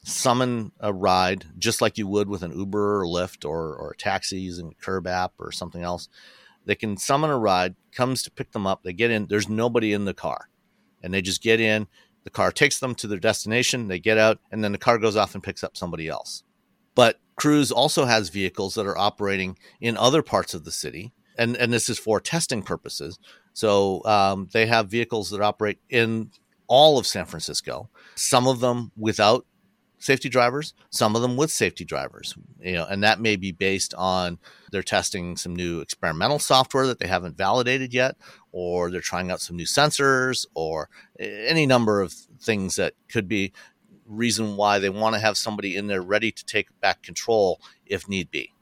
summon 0.03 0.71
a 0.79 0.91
ride 0.91 1.45
just 1.57 1.81
like 1.81 1.97
you 1.97 2.07
would 2.07 2.27
with 2.27 2.43
an 2.43 2.57
Uber 2.57 3.01
or 3.01 3.05
Lyft 3.05 3.47
or, 3.47 3.75
or 3.75 3.91
a 3.91 3.97
taxi 3.97 4.39
using 4.39 4.69
a 4.69 4.83
Curb 4.83 5.07
app 5.07 5.33
or 5.39 5.51
something 5.51 5.83
else. 5.83 6.09
They 6.65 6.75
can 6.75 6.97
summon 6.97 7.29
a 7.29 7.37
ride, 7.37 7.75
comes 7.91 8.23
to 8.23 8.31
pick 8.31 8.51
them 8.51 8.67
up. 8.67 8.83
They 8.83 8.93
get 8.93 9.11
in, 9.11 9.27
there's 9.27 9.49
nobody 9.49 9.93
in 9.93 10.05
the 10.05 10.13
car. 10.13 10.49
And 11.01 11.13
they 11.13 11.21
just 11.21 11.41
get 11.41 11.59
in. 11.59 11.87
The 12.23 12.29
car 12.29 12.51
takes 12.51 12.79
them 12.79 12.93
to 12.95 13.07
their 13.07 13.19
destination. 13.19 13.87
They 13.87 13.97
get 13.97 14.19
out, 14.19 14.39
and 14.51 14.63
then 14.63 14.71
the 14.71 14.77
car 14.77 14.99
goes 14.99 15.15
off 15.15 15.33
and 15.33 15.43
picks 15.43 15.63
up 15.63 15.75
somebody 15.75 16.07
else. 16.07 16.43
But 16.93 17.19
Cruise 17.35 17.71
also 17.71 18.05
has 18.05 18.29
vehicles 18.29 18.75
that 18.75 18.85
are 18.85 18.97
operating 18.97 19.57
in 19.79 19.97
other 19.97 20.21
parts 20.21 20.53
of 20.53 20.63
the 20.63 20.71
city 20.71 21.13
and 21.37 21.55
and 21.57 21.71
this 21.71 21.89
is 21.89 21.99
for 21.99 22.19
testing 22.19 22.63
purposes. 22.63 23.19
So 23.53 24.03
um, 24.05 24.49
they 24.51 24.65
have 24.65 24.89
vehicles 24.89 25.29
that 25.31 25.41
operate 25.41 25.79
in 25.89 26.31
all 26.67 26.97
of 26.97 27.07
San 27.07 27.25
Francisco. 27.25 27.89
Some 28.15 28.47
of 28.47 28.59
them 28.59 28.91
without 28.95 29.45
safety 29.97 30.29
drivers, 30.29 30.73
some 30.89 31.15
of 31.15 31.21
them 31.21 31.37
with 31.37 31.51
safety 31.51 31.85
drivers. 31.85 32.33
You 32.59 32.73
know, 32.73 32.85
and 32.85 33.03
that 33.03 33.19
may 33.19 33.35
be 33.35 33.51
based 33.51 33.93
on 33.95 34.39
they're 34.71 34.83
testing 34.83 35.37
some 35.37 35.55
new 35.55 35.81
experimental 35.81 36.39
software 36.39 36.87
that 36.87 36.99
they 36.99 37.07
haven't 37.07 37.37
validated 37.37 37.93
yet, 37.93 38.15
or 38.51 38.89
they're 38.89 39.01
trying 39.01 39.31
out 39.31 39.41
some 39.41 39.57
new 39.57 39.65
sensors, 39.65 40.45
or 40.55 40.89
any 41.19 41.65
number 41.65 42.01
of 42.01 42.13
things 42.13 42.75
that 42.77 42.93
could 43.09 43.27
be 43.27 43.51
reason 44.05 44.57
why 44.57 44.79
they 44.79 44.89
want 44.89 45.15
to 45.15 45.21
have 45.21 45.37
somebody 45.37 45.75
in 45.75 45.87
there 45.87 46.01
ready 46.01 46.31
to 46.31 46.45
take 46.45 46.67
back 46.81 47.01
control 47.01 47.61
if 47.85 48.07
need 48.09 48.29
be. 48.31 48.53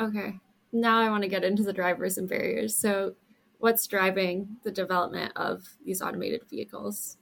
Okay 0.00 0.40
now 0.74 1.00
I 1.00 1.08
want 1.08 1.22
to 1.22 1.28
get 1.28 1.44
into 1.44 1.62
the 1.62 1.72
drivers 1.72 2.18
and 2.18 2.28
barriers. 2.28 2.76
So, 2.76 3.14
what's 3.58 3.86
driving 3.86 4.56
the 4.62 4.70
development 4.70 5.32
of 5.36 5.62
these 5.84 6.02
automated 6.02 6.42
vehicles? 6.50 7.16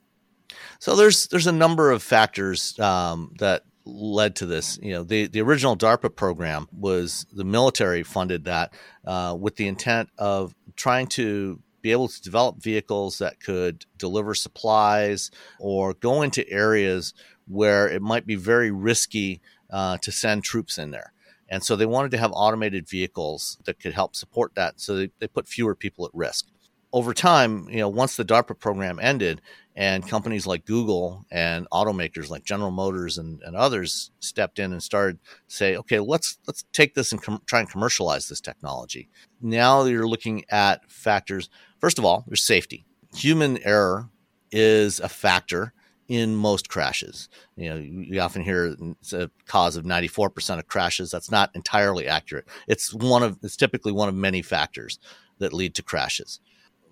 So 0.78 0.96
there's 0.96 1.28
there's 1.28 1.46
a 1.46 1.52
number 1.52 1.90
of 1.90 2.02
factors 2.02 2.78
um, 2.78 3.32
that 3.38 3.62
led 3.84 4.36
to 4.36 4.46
this. 4.46 4.78
You 4.82 4.92
know, 4.92 5.02
the 5.02 5.26
the 5.26 5.40
original 5.40 5.76
DARPA 5.76 6.14
program 6.14 6.68
was 6.72 7.26
the 7.32 7.44
military 7.44 8.02
funded 8.02 8.44
that 8.44 8.74
uh, 9.06 9.36
with 9.38 9.56
the 9.56 9.68
intent 9.68 10.10
of 10.18 10.54
trying 10.76 11.06
to 11.08 11.60
be 11.80 11.92
able 11.92 12.08
to 12.08 12.22
develop 12.22 12.62
vehicles 12.62 13.18
that 13.18 13.40
could 13.40 13.84
deliver 13.98 14.34
supplies 14.34 15.30
or 15.58 15.94
go 15.94 16.22
into 16.22 16.48
areas 16.48 17.12
where 17.48 17.88
it 17.88 18.00
might 18.00 18.24
be 18.24 18.36
very 18.36 18.70
risky 18.70 19.40
uh, 19.70 19.98
to 19.98 20.12
send 20.12 20.44
troops 20.44 20.78
in 20.78 20.92
there. 20.92 21.12
And 21.52 21.62
so 21.62 21.76
they 21.76 21.86
wanted 21.86 22.10
to 22.12 22.18
have 22.18 22.32
automated 22.34 22.88
vehicles 22.88 23.58
that 23.66 23.78
could 23.78 23.92
help 23.92 24.16
support 24.16 24.54
that. 24.54 24.80
So 24.80 24.96
they, 24.96 25.10
they 25.20 25.28
put 25.28 25.46
fewer 25.46 25.74
people 25.76 26.06
at 26.06 26.10
risk. 26.14 26.46
over 26.92 27.14
time, 27.14 27.68
you 27.70 27.78
know, 27.78 27.88
once 27.88 28.16
the 28.16 28.24
DARPA 28.24 28.58
program 28.58 28.98
ended 29.00 29.40
and 29.74 30.06
companies 30.06 30.46
like 30.46 30.66
Google 30.66 31.24
and 31.30 31.66
automakers 31.72 32.28
like 32.28 32.44
General 32.44 32.70
Motors 32.70 33.16
and, 33.16 33.40
and 33.42 33.56
others 33.56 34.10
stepped 34.20 34.58
in 34.58 34.72
and 34.72 34.82
started 34.82 35.18
to 35.24 35.54
say, 35.54 35.76
okay, 35.76 35.98
let's 36.00 36.38
let's 36.46 36.64
take 36.72 36.94
this 36.94 37.12
and 37.12 37.22
com- 37.22 37.42
try 37.46 37.60
and 37.60 37.70
commercialize 37.70 38.28
this 38.28 38.40
technology. 38.40 39.08
Now 39.40 39.84
you're 39.84 40.08
looking 40.08 40.44
at 40.50 40.90
factors. 40.90 41.48
First 41.80 41.98
of 41.98 42.04
all, 42.04 42.24
there's 42.26 42.42
safety. 42.42 42.84
Human 43.16 43.58
error 43.64 44.10
is 44.50 45.00
a 45.00 45.08
factor 45.08 45.72
in 46.12 46.36
most 46.36 46.68
crashes. 46.68 47.30
You 47.56 47.70
know, 47.70 47.76
you 47.76 48.20
often 48.20 48.42
hear 48.44 48.76
it's 49.00 49.14
a 49.14 49.30
cause 49.46 49.76
of 49.76 49.84
94% 49.86 50.58
of 50.58 50.66
crashes. 50.66 51.10
That's 51.10 51.30
not 51.30 51.50
entirely 51.54 52.06
accurate. 52.06 52.46
It's 52.68 52.92
one 52.92 53.22
of 53.22 53.38
it's 53.42 53.56
typically 53.56 53.92
one 53.92 54.10
of 54.10 54.14
many 54.14 54.42
factors 54.42 54.98
that 55.38 55.54
lead 55.54 55.74
to 55.76 55.82
crashes. 55.82 56.38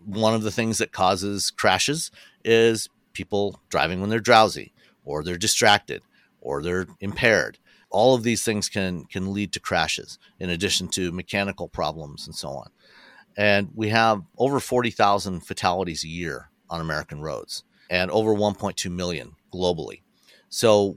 One 0.07 0.33
of 0.33 0.43
the 0.43 0.51
things 0.51 0.79
that 0.79 0.93
causes 0.93 1.51
crashes 1.51 2.11
is 2.47 2.89
people 3.13 3.61
driving 3.69 4.01
when 4.01 4.09
they're 4.09 4.21
drowsy 4.21 4.73
or 5.05 5.23
they're 5.23 5.37
distracted 5.37 6.01
or 6.41 6.63
they're 6.63 6.87
impaired. 7.01 7.59
All 7.91 8.15
of 8.15 8.23
these 8.23 8.43
things 8.43 8.71
can 8.71 9.05
can 9.05 9.35
lead 9.35 9.53
to 9.53 9.61
crashes 9.61 10.19
in 10.39 10.49
addition 10.49 10.89
to 10.93 11.13
mechanical 11.13 11.69
problems 11.69 12.27
and 12.27 12.35
so 12.35 12.49
on. 12.49 12.71
And 13.37 13.69
we 13.75 13.91
have 13.91 14.23
over 14.39 14.61
40,000 14.61 15.41
fatalities 15.41 16.05
a 16.05 16.09
year 16.09 16.49
on 16.71 16.81
American 16.81 17.21
roads 17.21 17.65
and 17.91 18.11
over 18.13 18.33
1.2 18.33 18.91
million 18.91 19.33
globally. 19.53 20.03
So 20.49 20.97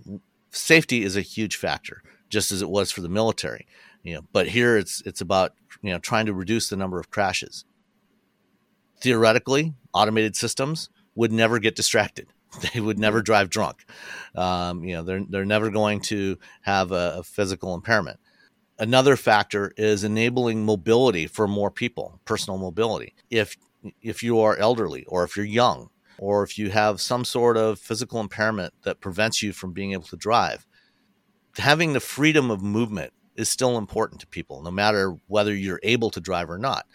safety 0.52 1.04
is 1.04 1.18
a 1.18 1.22
huge 1.22 1.56
factor, 1.58 2.04
just 2.30 2.52
as 2.52 2.62
it 2.62 2.70
was 2.70 2.92
for 2.92 3.02
the 3.02 3.10
military. 3.10 3.66
You 4.04 4.16
know, 4.16 4.22
but 4.32 4.50
here 4.50 4.78
it's 4.78 5.02
it's 5.06 5.22
about 5.22 5.54
you 5.82 5.92
know 5.92 6.00
trying 6.00 6.28
to 6.28 6.34
reduce 6.34 6.70
the 6.70 6.78
number 6.78 7.00
of 7.00 7.10
crashes. 7.10 7.66
Theoretically, 9.02 9.74
automated 9.94 10.36
systems 10.36 10.90
would 11.16 11.32
never 11.32 11.60
get 11.60 11.76
distracted. 11.76 12.28
They 12.74 12.80
would 12.80 13.00
never 13.00 13.24
drive 13.24 13.50
drunk. 13.50 13.84
Um, 14.36 14.84
you 14.84 14.94
know, 14.94 15.02
they're 15.02 15.24
they're 15.28 15.46
never 15.46 15.72
going 15.72 16.02
to 16.02 16.38
have 16.62 16.92
a, 16.92 17.16
a 17.18 17.24
physical 17.24 17.74
impairment. 17.74 18.20
Another 18.78 19.16
factor 19.16 19.74
is 19.76 20.04
enabling 20.04 20.64
mobility 20.64 21.26
for 21.26 21.48
more 21.48 21.72
people, 21.72 22.20
personal 22.26 22.60
mobility. 22.60 23.16
If 23.32 23.58
if 24.04 24.22
you 24.22 24.40
are 24.40 24.56
elderly 24.56 25.04
or 25.06 25.24
if 25.24 25.36
you're 25.36 25.48
young, 25.48 25.90
or 26.24 26.42
if 26.42 26.58
you 26.58 26.70
have 26.70 27.01
some 27.01 27.25
sort 27.25 27.58
of 27.58 27.77
physical 27.77 28.22
impairment 28.22 28.74
that 28.84 29.01
prevents 29.01 29.44
you 29.44 29.51
from 29.51 29.74
being 29.74 29.92
able 29.92 30.06
to 30.06 30.15
drive, 30.15 30.65
having 31.58 31.92
the 31.92 32.00
freedom 32.00 32.50
of 32.50 32.62
movement 32.62 33.12
is 33.36 33.50
still 33.50 33.77
important 33.77 34.22
to 34.22 34.27
people, 34.27 34.63
no 34.63 34.72
matter 34.72 35.18
whether 35.27 35.53
you're 35.53 35.82
able 35.84 36.10
to 36.10 36.22
drive 36.22 36.50
or 36.50 36.58
not. 36.58 36.86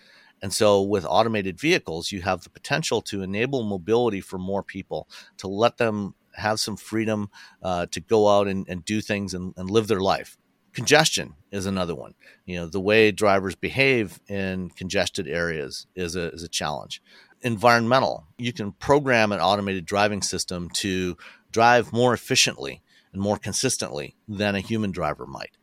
And 0.40 0.50
so, 0.50 0.80
with 0.80 1.04
automated 1.04 1.61
vehicles, 1.61 2.11
you 2.11 2.23
have 2.23 2.42
the 2.42 2.49
potential 2.49 3.02
to 3.02 3.20
enable 3.20 3.64
mobility 3.64 4.23
for 4.23 4.38
more 4.38 4.62
people, 4.62 5.06
to 5.37 5.47
let 5.47 5.76
them 5.76 6.14
have 6.37 6.58
some 6.58 6.78
freedom 6.78 7.28
uh, 7.62 7.85
to 7.90 8.00
go 8.00 8.28
out 8.28 8.49
and, 8.49 8.66
and 8.66 8.82
do 8.82 9.02
things 9.02 9.35
and, 9.35 9.52
and 9.58 9.68
live 9.68 9.88
their 9.88 10.00
life. 10.00 10.38
Congestion 10.73 11.35
is 11.52 11.66
another 11.66 11.94
one. 11.94 12.14
You 12.47 12.61
know, 12.61 12.66
the 12.66 12.80
way 12.80 13.11
drivers 13.11 13.56
behave 13.56 14.20
in 14.26 14.70
congested 14.70 15.28
areas 15.28 15.87
is 15.94 16.16
a, 16.16 16.30
is 16.30 16.42
a 16.44 16.49
challenge 16.49 17.02
environmental. 17.42 18.26
You 18.38 18.52
can 18.52 18.73
program 18.73 19.33
an 19.33 19.40
automated 19.40 19.85
driving 19.85 20.23
system 20.23 20.71
to 20.75 21.16
drive 21.52 21.92
more 21.92 22.12
efficiently 22.12 22.83
and 23.12 23.23
more 23.23 23.38
consistently 23.38 24.16
than 24.26 24.54
a 24.54 24.61
human 24.61 24.90
driver 24.90 25.26
might. 25.26 25.57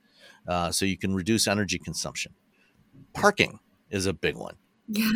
Uh, 0.48 0.72
so 0.72 0.86
you 0.86 0.98
can 0.98 1.16
reduce 1.16 1.48
energy 1.48 1.80
consumption. 1.80 2.34
Parking 3.14 3.60
is 3.90 4.06
a 4.06 4.14
big 4.14 4.36
one. 4.36 4.56
Yeah. 4.88 5.10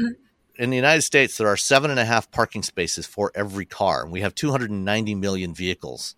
In 0.58 0.70
the 0.70 0.75
United 0.75 1.04
States, 1.04 1.38
there 1.38 1.48
are 1.48 1.58
seven 1.58 1.89
and 1.92 2.00
a 2.00 2.06
half 2.06 2.32
parking 2.32 2.63
spaces 2.63 3.06
for 3.06 3.32
every 3.34 3.66
car. 3.66 4.04
And 4.04 4.12
we 4.12 4.22
have 4.22 4.36
290 4.36 5.16
million 5.16 5.54
vehicles 5.54 6.16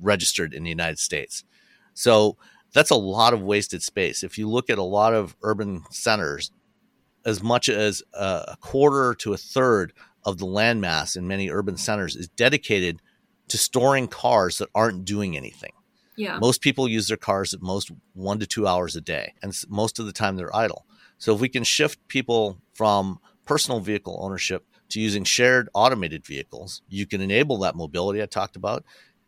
registered 0.00 0.54
in 0.54 0.62
the 0.62 0.70
United 0.70 0.98
States. 0.98 1.44
So 1.92 2.36
that's 2.72 2.90
a 2.90 2.96
lot 2.96 3.32
of 3.32 3.42
wasted 3.42 3.82
space. 3.82 4.22
If 4.22 4.38
you 4.38 4.48
look 4.48 4.70
at 4.70 4.78
a 4.78 4.82
lot 4.82 5.14
of 5.14 5.36
urban 5.42 5.84
centers, 5.90 6.50
as 7.26 7.42
much 7.42 7.68
as 7.68 8.02
a 8.14 8.56
quarter 8.60 9.14
to 9.16 9.34
a 9.34 9.36
third 9.36 9.92
of 10.24 10.38
the 10.38 10.46
landmass 10.46 11.16
in 11.16 11.26
many 11.26 11.50
urban 11.50 11.76
centers 11.76 12.16
is 12.16 12.28
dedicated 12.28 13.02
to 13.48 13.58
storing 13.58 14.08
cars 14.08 14.58
that 14.58 14.68
aren't 14.74 15.04
doing 15.04 15.36
anything. 15.36 15.72
Yeah. 16.16 16.38
Most 16.38 16.62
people 16.62 16.88
use 16.88 17.08
their 17.08 17.16
cars 17.18 17.52
at 17.52 17.60
most 17.60 17.90
one 18.14 18.38
to 18.38 18.46
two 18.46 18.66
hours 18.66 18.96
a 18.96 19.00
day, 19.00 19.34
and 19.42 19.54
most 19.68 19.98
of 19.98 20.06
the 20.06 20.12
time 20.12 20.36
they're 20.36 20.54
idle. 20.56 20.86
So 21.18 21.34
if 21.34 21.40
we 21.40 21.48
can 21.48 21.64
shift 21.64 21.98
people 22.08 22.58
from 22.74 23.18
personal 23.44 23.80
vehicle 23.80 24.18
ownership 24.22 24.64
to 24.90 25.00
using 25.00 25.24
shared 25.24 25.68
automated 25.74 26.24
vehicles, 26.24 26.82
you 26.88 27.06
can 27.06 27.20
enable 27.20 27.58
that 27.58 27.76
mobility 27.76 28.22
I 28.22 28.26
talked 28.26 28.56
about 28.56 28.84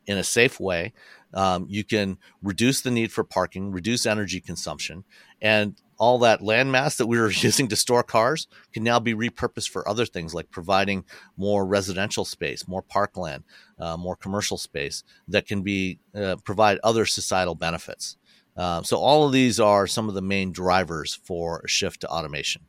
in 0.07 0.17
a 0.17 0.25
safe 0.25 0.59
way. 0.59 0.93
Um, 1.35 1.67
you 1.69 1.85
can 1.85 2.17
reduce 2.43 2.81
the 2.81 2.91
need 2.91 3.13
for 3.13 3.25
parking, 3.25 3.71
reduce 3.71 4.07
energy 4.07 4.41
consumption, 4.41 5.05
and 5.43 5.77
all 5.99 6.19
that 6.21 6.41
landmass 6.41 6.97
that 6.97 7.07
we 7.07 7.19
were 7.19 7.31
using 7.33 7.69
to 7.69 7.77
store 7.77 8.03
cars 8.03 8.47
can 8.73 8.83
now 8.83 8.99
be 8.99 9.15
repurposed 9.15 9.69
for 9.69 9.87
other 9.89 10.07
things 10.07 10.35
like 10.35 10.51
providing 10.51 11.05
more 11.37 11.67
residential 11.67 12.25
space, 12.25 12.67
more 12.67 12.83
parkland, 12.83 13.45
uh, 13.79 13.97
more 13.97 14.17
commercial 14.17 14.57
space 14.57 15.05
that 15.27 15.47
can 15.47 15.63
be 15.63 15.99
uh, 16.15 16.37
provide 16.45 16.79
other 16.83 17.05
societal 17.05 17.55
benefits. 17.55 18.17
Uh, 18.57 18.83
so 18.83 18.97
all 18.97 19.25
of 19.25 19.33
these 19.33 19.61
are 19.61 19.87
some 19.87 20.09
of 20.09 20.15
the 20.15 20.23
main 20.23 20.51
drivers 20.51 21.15
for 21.15 21.61
a 21.65 21.69
shift 21.69 22.01
to 22.01 22.09
automation. 22.09 22.63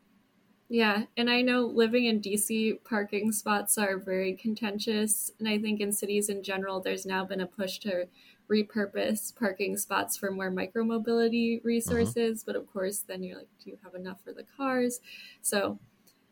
Yeah, 0.72 1.06
and 1.18 1.32
I 1.32 1.42
know 1.42 1.66
living 1.66 2.06
in 2.06 2.22
DC, 2.22 2.84
parking 2.84 3.32
spots 3.32 3.76
are 3.80 3.98
very 3.98 4.34
contentious, 4.34 5.32
and 5.40 5.50
I 5.50 5.58
think 5.58 5.80
in 5.80 5.92
cities 5.92 6.30
in 6.30 6.44
general, 6.44 6.80
there's 6.80 7.08
now 7.08 7.26
been 7.26 7.42
a 7.42 7.48
push 7.48 7.80
to 7.80 8.08
repurpose 8.50 9.36
parking 9.36 9.78
spots 9.78 10.18
for 10.18 10.32
more 10.32 10.52
micromobility 10.52 11.64
resources. 11.64 12.42
Mm-hmm. 12.42 12.52
But 12.52 12.56
of 12.56 12.72
course, 12.72 13.00
then 13.00 13.24
you're 13.24 13.38
like, 13.38 13.50
do 13.64 13.70
you 13.70 13.78
have 13.84 13.96
enough 13.96 14.22
for 14.24 14.34
the 14.34 14.46
cars? 14.58 15.00
So 15.42 15.80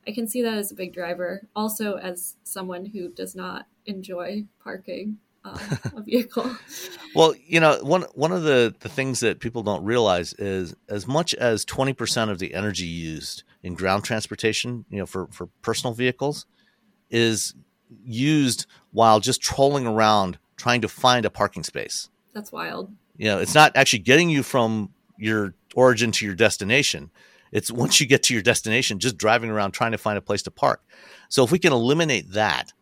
I 0.07 0.11
can 0.11 0.27
see 0.27 0.41
that 0.41 0.53
as 0.53 0.71
a 0.71 0.75
big 0.75 0.93
driver. 0.93 1.47
Also, 1.55 1.97
as 1.97 2.35
someone 2.43 2.85
who 2.85 3.09
does 3.09 3.35
not 3.35 3.65
enjoy 3.85 4.45
parking 4.63 5.17
uh, 5.43 5.57
a 5.95 6.01
vehicle. 6.05 6.49
well, 7.15 7.33
you 7.45 7.59
know, 7.59 7.79
one 7.81 8.03
one 8.13 8.31
of 8.31 8.43
the 8.43 8.73
the 8.79 8.89
things 8.89 9.19
that 9.19 9.39
people 9.39 9.63
don't 9.63 9.83
realize 9.83 10.33
is 10.33 10.75
as 10.89 11.07
much 11.07 11.33
as 11.35 11.65
twenty 11.65 11.93
percent 11.93 12.31
of 12.31 12.39
the 12.39 12.53
energy 12.53 12.85
used 12.85 13.43
in 13.63 13.75
ground 13.75 14.03
transportation, 14.03 14.85
you 14.89 14.97
know, 14.97 15.05
for 15.05 15.27
for 15.27 15.47
personal 15.61 15.93
vehicles, 15.93 16.45
is 17.09 17.53
used 18.03 18.65
while 18.91 19.19
just 19.19 19.41
trolling 19.41 19.87
around 19.87 20.37
trying 20.57 20.81
to 20.81 20.87
find 20.87 21.25
a 21.25 21.29
parking 21.29 21.63
space. 21.63 22.09
That's 22.33 22.51
wild. 22.51 22.91
You 23.17 23.27
know, 23.27 23.39
it's 23.39 23.55
not 23.55 23.75
actually 23.75 23.99
getting 23.99 24.29
you 24.29 24.43
from 24.43 24.93
your 25.17 25.53
origin 25.75 26.11
to 26.11 26.25
your 26.25 26.35
destination. 26.35 27.09
It's 27.51 27.71
once 27.71 28.01
you 28.01 28.07
get 28.07 28.23
to 28.23 28.33
your 28.33 28.43
destination, 28.43 28.99
just 28.99 29.17
driving 29.17 29.49
around 29.49 29.71
trying 29.71 29.93
to 29.93 29.97
find 29.97 30.17
a 30.17 30.21
place 30.21 30.43
to 30.43 30.51
park. 30.51 30.83
So 31.29 31.43
if 31.43 31.51
we 31.51 31.59
can 31.59 31.73
eliminate 31.73 32.31
that, 32.33 32.73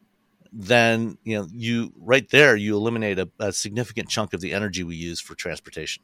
then 0.52 1.18
you 1.24 1.38
know 1.38 1.48
you 1.52 1.92
right 1.98 2.30
there 2.30 2.56
you 2.56 2.78
eliminate 2.78 3.20
a, 3.20 3.30
a 3.40 3.52
significant 3.52 4.08
chunk 4.08 4.34
of 4.34 4.40
the 4.40 4.54
energy 4.54 4.84
we 4.84 4.96
use 4.96 5.20
for 5.20 5.36
transportation. 5.36 6.02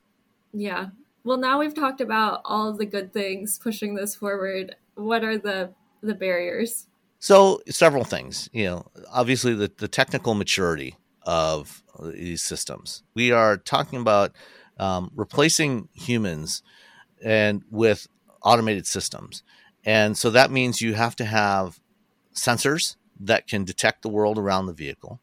Yeah. 0.54 0.88
Well, 1.24 1.38
now 1.38 1.60
we've 1.60 1.74
talked 1.74 2.02
about 2.02 2.42
all 2.44 2.74
the 2.74 2.86
good 2.86 3.14
things 3.14 3.58
pushing 3.60 3.96
this 3.96 4.16
forward. 4.16 4.76
What 4.96 5.24
are 5.24 5.38
the 5.38 5.74
the 6.02 6.14
barriers? 6.14 6.88
So 7.20 7.62
several 7.70 8.04
things. 8.04 8.50
You 8.52 8.66
know, 8.66 8.92
obviously 9.12 9.54
the 9.54 9.72
the 9.78 9.88
technical 9.88 10.34
maturity 10.34 10.98
of 11.24 11.84
these 12.02 12.42
systems. 12.42 13.04
We 13.14 13.32
are 13.32 13.58
talking 13.58 14.00
about 14.00 14.34
um, 14.78 15.12
replacing 15.16 15.90
humans 15.94 16.64
and 17.24 17.64
with 17.70 18.08
automated 18.42 18.88
systems. 18.88 19.44
And 19.86 20.18
so 20.18 20.30
that 20.32 20.52
means 20.52 20.82
you 20.82 20.94
have 20.96 21.16
to 21.18 21.26
have 21.26 21.80
sensors 22.34 22.96
that 23.20 23.48
can 23.48 23.64
detect 23.64 24.02
the 24.02 24.10
world 24.10 24.38
around 24.38 24.66
the 24.66 24.74
vehicle. 24.74 25.20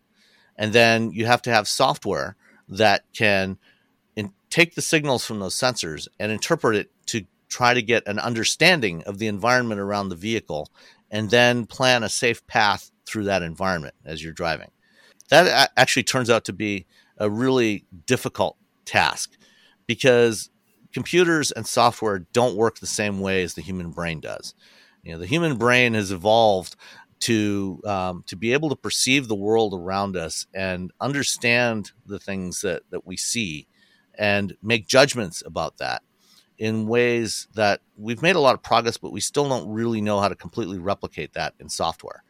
And 0.56 0.72
then 0.72 1.10
you 1.12 1.26
have 1.26 1.42
to 1.42 1.50
have 1.50 1.66
software 1.68 2.36
that 2.68 3.04
can 3.12 3.58
in- 4.14 4.34
take 4.50 4.74
the 4.74 4.82
signals 4.82 5.24
from 5.24 5.40
those 5.40 5.54
sensors 5.54 6.08
and 6.18 6.30
interpret 6.30 6.76
it 6.76 6.90
to 7.06 7.24
try 7.48 7.74
to 7.74 7.82
get 7.82 8.06
an 8.06 8.18
understanding 8.18 9.02
of 9.04 9.18
the 9.18 9.26
environment 9.26 9.80
around 9.80 10.08
the 10.08 10.16
vehicle 10.16 10.68
and 11.10 11.30
then 11.30 11.66
plan 11.66 12.02
a 12.02 12.08
safe 12.08 12.46
path 12.46 12.90
through 13.06 13.24
that 13.24 13.42
environment 13.42 13.94
as 14.04 14.22
you're 14.22 14.32
driving 14.32 14.70
that 15.30 15.70
actually 15.76 16.04
turns 16.04 16.30
out 16.30 16.44
to 16.46 16.52
be 16.52 16.86
a 17.18 17.30
really 17.30 17.84
difficult 18.06 18.56
task 18.84 19.36
because 19.86 20.50
computers 20.92 21.50
and 21.52 21.66
software 21.66 22.20
don't 22.32 22.56
work 22.56 22.78
the 22.78 22.86
same 22.86 23.20
way 23.20 23.42
as 23.42 23.54
the 23.54 23.62
human 23.62 23.90
brain 23.90 24.20
does. 24.20 24.54
You 25.02 25.12
know, 25.12 25.18
the 25.18 25.26
human 25.26 25.56
brain 25.56 25.94
has 25.94 26.12
evolved 26.12 26.76
to 27.20 27.80
um, 27.84 28.24
to 28.26 28.36
be 28.36 28.52
able 28.52 28.68
to 28.70 28.76
perceive 28.76 29.28
the 29.28 29.34
world 29.34 29.74
around 29.74 30.16
us 30.16 30.46
and 30.54 30.92
understand 31.00 31.92
the 32.06 32.18
things 32.18 32.60
that 32.62 32.82
that 32.90 33.06
we 33.06 33.16
see 33.16 33.66
and 34.16 34.56
make 34.62 34.86
judgments 34.86 35.42
about 35.46 35.78
that. 35.78 36.02
in 36.58 36.86
ways 36.88 37.48
that 37.54 37.80
we've 37.96 38.22
made 38.22 38.36
a 38.36 38.40
lot 38.40 38.54
of 38.54 38.62
progress, 38.62 38.96
but 38.98 39.12
we 39.12 39.20
still 39.20 39.48
don't 39.48 39.68
really 39.70 40.00
know 40.00 40.20
how 40.20 40.28
to 40.28 40.34
completely 40.36 40.78
replicate 40.78 41.32
that 41.34 41.54
in 41.60 41.68
software. 41.68 42.24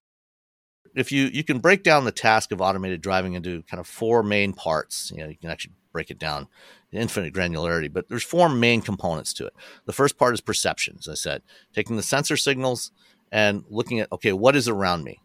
If 0.95 1.13
you 1.13 1.27
you 1.27 1.45
can 1.45 1.59
break 1.59 1.83
down 1.83 2.05
the 2.05 2.13
task 2.13 2.53
of 2.53 2.61
automated 2.61 3.01
driving 3.01 3.35
into 3.35 3.63
kind 3.65 3.81
of 3.81 3.87
four 3.87 4.23
main 4.23 4.53
parts, 4.53 5.13
you 5.15 5.23
know, 5.23 5.29
you 5.29 5.37
can 5.37 5.51
actually 5.51 5.75
break 5.93 6.11
it 6.11 6.19
down 6.19 6.49
infinite 6.93 7.35
granularity, 7.35 7.93
but 7.93 8.09
there's 8.09 8.23
four 8.23 8.49
main 8.49 8.81
components 8.81 9.33
to 9.35 9.47
it. 9.47 9.53
The 9.85 9.93
first 9.93 10.17
part 10.17 10.35
is 10.35 10.41
perception, 10.41 10.97
as 10.99 11.09
I 11.09 11.15
said, 11.15 11.43
taking 11.75 11.97
the 11.97 12.03
sensor 12.03 12.37
signals 12.37 12.93
and 13.31 13.65
looking 13.69 14.01
at 14.01 14.11
okay, 14.13 14.33
what 14.33 14.57
is 14.57 14.69
around 14.69 15.05
me. 15.05 15.21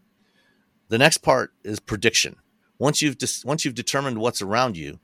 The 0.90 0.98
next 0.98 1.20
part 1.20 1.54
is 1.64 1.80
prediction. 1.80 2.36
Once 2.78 3.02
you've 3.02 3.18
once 3.46 3.66
you've 3.66 3.76
determined 3.76 4.18
what's 4.18 4.42
around 4.42 4.78
you, 4.78 5.00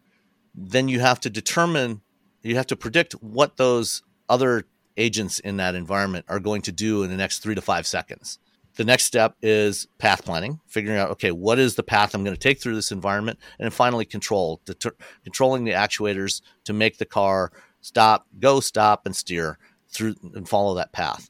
then 0.54 0.88
you 0.88 1.00
have 1.00 1.20
to 1.22 1.30
determine 1.30 2.02
you 2.42 2.56
have 2.56 2.68
to 2.68 2.76
predict 2.76 3.14
what 3.14 3.58
those 3.58 4.04
other 4.28 4.66
agents 4.98 5.40
in 5.40 5.58
that 5.58 5.76
environment 5.76 6.26
are 6.28 6.40
going 6.40 6.62
to 6.64 6.72
do 6.72 7.04
in 7.04 7.10
the 7.10 7.18
next 7.18 7.40
3 7.40 7.56
to 7.56 7.62
5 7.62 7.88
seconds. 7.88 8.38
The 8.80 8.86
next 8.86 9.04
step 9.04 9.36
is 9.42 9.90
path 9.98 10.24
planning, 10.24 10.62
figuring 10.66 10.98
out 10.98 11.12
okay, 11.12 11.34
what 11.34 11.60
is 11.60 11.76
the 11.76 11.84
path 11.84 12.16
I'm 12.16 12.24
going 12.24 12.34
to 12.34 12.40
take 12.40 12.62
through 12.62 12.76
this 12.76 12.94
environment, 12.94 13.38
and 13.60 13.66
then 13.66 13.72
finally 13.72 14.06
control, 14.06 14.62
deter- 14.64 14.96
controlling 15.26 15.66
the 15.66 15.74
actuators 15.74 16.42
to 16.64 16.72
make 16.72 16.98
the 16.98 17.04
car 17.04 17.52
stop, 17.82 18.26
go, 18.40 18.62
stop, 18.62 19.06
and 19.06 19.14
steer 19.14 19.60
through 19.90 20.16
and 20.34 20.48
follow 20.48 20.76
that 20.76 20.94
path. 20.94 21.30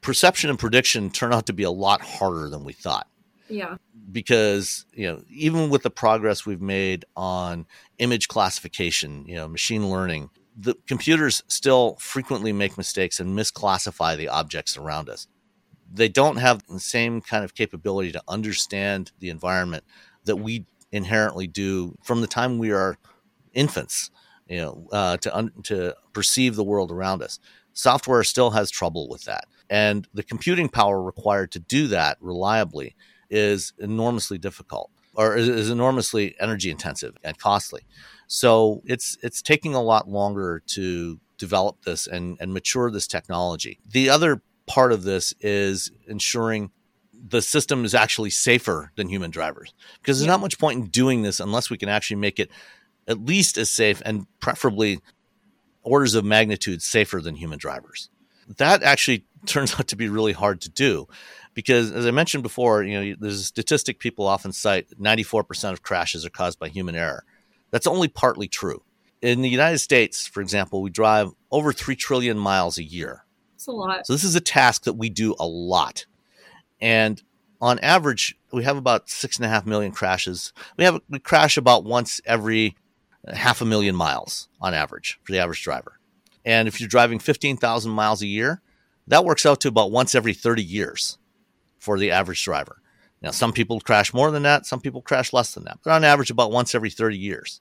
Perception 0.00 0.50
and 0.50 0.58
prediction 0.58 1.08
turn 1.08 1.32
out 1.32 1.46
to 1.46 1.52
be 1.52 1.62
a 1.62 1.70
lot 1.70 2.00
harder 2.00 2.48
than 2.48 2.64
we 2.64 2.72
thought. 2.72 3.06
Yeah. 3.48 3.76
Because, 4.10 4.86
you 4.92 5.06
know, 5.06 5.22
even 5.30 5.70
with 5.70 5.84
the 5.84 5.90
progress 5.90 6.44
we've 6.44 6.60
made 6.60 7.04
on 7.14 7.64
image 7.98 8.26
classification, 8.26 9.24
you 9.28 9.36
know, 9.36 9.46
machine 9.46 9.88
learning, 9.88 10.30
the 10.56 10.74
computers 10.88 11.44
still 11.46 11.94
frequently 12.00 12.52
make 12.52 12.76
mistakes 12.76 13.20
and 13.20 13.38
misclassify 13.38 14.16
the 14.16 14.26
objects 14.26 14.76
around 14.76 15.08
us 15.08 15.28
they 15.92 16.08
don't 16.08 16.36
have 16.36 16.66
the 16.66 16.80
same 16.80 17.20
kind 17.20 17.44
of 17.44 17.54
capability 17.54 18.12
to 18.12 18.22
understand 18.28 19.12
the 19.18 19.28
environment 19.28 19.84
that 20.24 20.36
we 20.36 20.66
inherently 20.90 21.46
do 21.46 21.96
from 22.02 22.20
the 22.20 22.26
time 22.26 22.58
we 22.58 22.70
are 22.70 22.96
infants 23.54 24.10
you 24.48 24.58
know 24.58 24.86
uh, 24.92 25.16
to 25.16 25.34
un- 25.34 25.52
to 25.62 25.94
perceive 26.12 26.56
the 26.56 26.64
world 26.64 26.90
around 26.90 27.22
us. 27.22 27.38
Software 27.72 28.22
still 28.22 28.50
has 28.50 28.70
trouble 28.70 29.08
with 29.08 29.24
that. 29.24 29.44
And 29.70 30.06
the 30.12 30.22
computing 30.22 30.68
power 30.68 31.02
required 31.02 31.50
to 31.52 31.58
do 31.58 31.86
that 31.88 32.18
reliably 32.20 32.94
is 33.30 33.72
enormously 33.78 34.36
difficult 34.36 34.90
or 35.14 35.36
is, 35.36 35.70
enormously 35.70 36.34
energy 36.38 36.70
intensive 36.70 37.16
and 37.24 37.38
costly. 37.38 37.86
So 38.26 38.82
it's 38.84 39.16
it's 39.22 39.40
taking 39.40 39.74
a 39.74 39.82
lot 39.82 40.08
longer 40.08 40.62
to 40.68 41.18
develop 41.38 41.82
this 41.84 42.06
and, 42.06 42.36
and 42.40 42.52
mature 42.52 42.90
this 42.90 43.06
technology. 43.06 43.80
The 43.88 44.10
other 44.10 44.42
part 44.72 44.90
of 44.90 45.02
this 45.02 45.34
is 45.40 45.90
ensuring 46.06 46.70
the 47.28 47.42
system 47.42 47.84
is 47.84 47.94
actually 47.94 48.30
safer 48.30 48.90
than 48.96 49.06
human 49.06 49.30
drivers 49.30 49.74
because 50.00 50.18
there's 50.18 50.26
yeah. 50.26 50.32
not 50.32 50.40
much 50.40 50.58
point 50.58 50.78
in 50.78 50.86
doing 50.86 51.20
this 51.20 51.40
unless 51.40 51.68
we 51.68 51.76
can 51.76 51.90
actually 51.90 52.16
make 52.16 52.40
it 52.40 52.50
at 53.06 53.22
least 53.22 53.58
as 53.58 53.70
safe 53.70 54.00
and 54.06 54.26
preferably 54.40 54.98
orders 55.82 56.14
of 56.14 56.24
magnitude 56.24 56.80
safer 56.80 57.20
than 57.20 57.36
human 57.36 57.58
drivers. 57.58 58.08
That 58.56 58.82
actually 58.82 59.26
turns 59.46 59.78
out 59.78 59.88
to 59.88 59.96
be 59.96 60.08
really 60.08 60.32
hard 60.32 60.62
to 60.62 60.70
do 60.70 61.06
because 61.52 61.92
as 61.92 62.06
I 62.06 62.10
mentioned 62.10 62.42
before, 62.42 62.82
you 62.82 62.98
know, 62.98 63.16
there's 63.20 63.40
a 63.40 63.44
statistic 63.44 63.98
people 63.98 64.26
often 64.26 64.52
cite 64.52 64.88
94% 64.98 65.72
of 65.72 65.82
crashes 65.82 66.24
are 66.24 66.30
caused 66.30 66.58
by 66.58 66.70
human 66.70 66.96
error. 66.96 67.24
That's 67.72 67.86
only 67.86 68.08
partly 68.08 68.48
true. 68.48 68.82
In 69.20 69.42
the 69.42 69.50
United 69.50 69.80
States, 69.80 70.26
for 70.26 70.40
example, 70.40 70.80
we 70.80 70.88
drive 70.88 71.30
over 71.50 71.74
3 71.74 71.94
trillion 71.94 72.38
miles 72.38 72.78
a 72.78 72.82
year. 72.82 73.26
A 73.68 73.72
lot. 73.72 74.06
So 74.06 74.12
this 74.12 74.24
is 74.24 74.34
a 74.34 74.40
task 74.40 74.84
that 74.84 74.94
we 74.94 75.10
do 75.10 75.34
a 75.38 75.46
lot. 75.46 76.06
And 76.80 77.22
on 77.60 77.78
average, 77.78 78.36
we 78.52 78.64
have 78.64 78.76
about 78.76 79.08
six 79.08 79.36
and 79.36 79.46
a 79.46 79.48
half 79.48 79.66
million 79.66 79.92
crashes. 79.92 80.52
We 80.76 80.84
have 80.84 81.00
we 81.08 81.18
crash 81.18 81.56
about 81.56 81.84
once 81.84 82.20
every 82.26 82.76
uh, 83.26 83.34
half 83.34 83.60
a 83.60 83.64
million 83.64 83.94
miles 83.94 84.48
on 84.60 84.74
average 84.74 85.20
for 85.22 85.32
the 85.32 85.38
average 85.38 85.62
driver. 85.62 85.98
And 86.44 86.66
if 86.66 86.80
you're 86.80 86.88
driving 86.88 87.20
15,000 87.20 87.92
miles 87.92 88.20
a 88.20 88.26
year, 88.26 88.60
that 89.06 89.24
works 89.24 89.46
out 89.46 89.60
to 89.60 89.68
about 89.68 89.92
once 89.92 90.14
every 90.14 90.34
30 90.34 90.62
years 90.62 91.18
for 91.78 91.98
the 91.98 92.10
average 92.10 92.42
driver. 92.44 92.82
Now, 93.20 93.30
some 93.30 93.52
people 93.52 93.80
crash 93.80 94.12
more 94.12 94.32
than 94.32 94.42
that, 94.42 94.66
some 94.66 94.80
people 94.80 95.02
crash 95.02 95.32
less 95.32 95.54
than 95.54 95.64
that, 95.64 95.78
but 95.84 95.92
on 95.92 96.02
average, 96.02 96.30
about 96.30 96.50
once 96.50 96.74
every 96.74 96.90
30 96.90 97.16
years. 97.16 97.60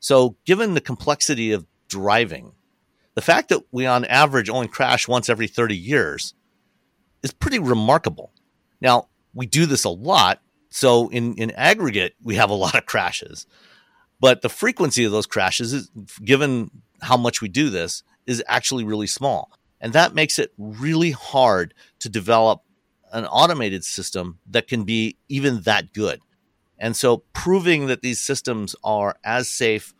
So, 0.00 0.36
given 0.44 0.74
the 0.74 0.80
complexity 0.80 1.52
of 1.52 1.66
driving, 1.88 2.52
the 3.20 3.26
fact 3.26 3.50
that 3.50 3.62
we 3.70 3.84
on 3.84 4.06
average 4.06 4.48
only 4.48 4.66
crash 4.66 5.06
once 5.06 5.28
every 5.28 5.46
30 5.46 5.76
years 5.76 6.32
is 7.22 7.32
pretty 7.32 7.58
remarkable. 7.58 8.32
Now, 8.80 9.08
we 9.34 9.44
do 9.44 9.66
this 9.66 9.84
a 9.84 9.90
lot. 9.90 10.40
So 10.70 11.10
in, 11.10 11.34
in 11.34 11.50
aggregate, 11.50 12.14
we 12.22 12.36
have 12.36 12.48
a 12.48 12.54
lot 12.54 12.74
of 12.74 12.86
crashes. 12.86 13.46
But 14.20 14.40
the 14.40 14.48
frequency 14.48 15.04
of 15.04 15.12
those 15.12 15.26
crashes, 15.26 15.74
is, 15.74 15.90
given 16.24 16.70
how 17.02 17.18
much 17.18 17.42
we 17.42 17.48
do 17.48 17.68
this, 17.68 18.02
is 18.26 18.42
actually 18.48 18.84
really 18.84 19.06
small. 19.06 19.52
And 19.82 19.92
that 19.92 20.14
makes 20.14 20.38
it 20.38 20.54
really 20.56 21.10
hard 21.10 21.74
to 21.98 22.08
develop 22.08 22.62
an 23.12 23.26
automated 23.26 23.84
system 23.84 24.38
that 24.48 24.66
can 24.66 24.84
be 24.84 25.18
even 25.28 25.60
that 25.64 25.92
good. 25.92 26.20
And 26.78 26.96
so 26.96 27.18
proving 27.34 27.86
that 27.88 28.00
these 28.00 28.18
systems 28.18 28.74
are 28.82 29.16
as 29.22 29.50
safe, 29.50 29.92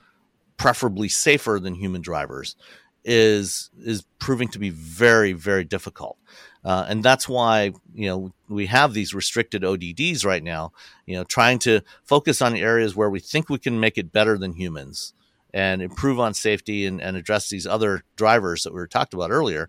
preferably 0.57 1.11
safer 1.11 1.61
than 1.63 1.75
human 1.75 2.01
drivers, 2.01 2.57
is 3.05 3.71
is 3.79 4.05
proving 4.19 4.49
to 4.49 4.59
be 4.59 4.71
very 4.71 5.33
very 5.33 5.65
difficult. 5.65 6.17
Uh, 6.63 6.85
and 6.89 7.03
that's 7.03 7.29
why 7.29 7.73
you 7.95 8.07
know 8.07 8.33
we 8.49 8.67
have 8.67 8.93
these 8.93 9.15
restricted 9.15 9.63
ODDs 9.63 10.25
right 10.25 10.43
now 10.43 10.73
you 11.07 11.17
know 11.17 11.25
trying 11.25 11.59
to 11.59 11.81
focus 12.05 12.43
on 12.43 12.55
areas 12.55 12.95
where 12.95 13.11
we 13.11 13.21
think 13.21 13.49
we 13.49 13.59
can 13.59 13.81
make 13.81 13.97
it 13.97 14.13
better 14.13 14.37
than 14.37 14.53
humans 14.53 15.15
and 15.53 15.83
improve 15.83 16.21
on 16.21 16.35
safety 16.35 16.87
and, 16.87 17.01
and 17.01 17.17
address 17.17 17.49
these 17.49 17.67
other 17.67 18.03
drivers 18.17 18.63
that 18.63 18.73
we 18.73 18.79
were 18.79 18.87
talked 18.87 19.15
about 19.15 19.31
earlier 19.31 19.69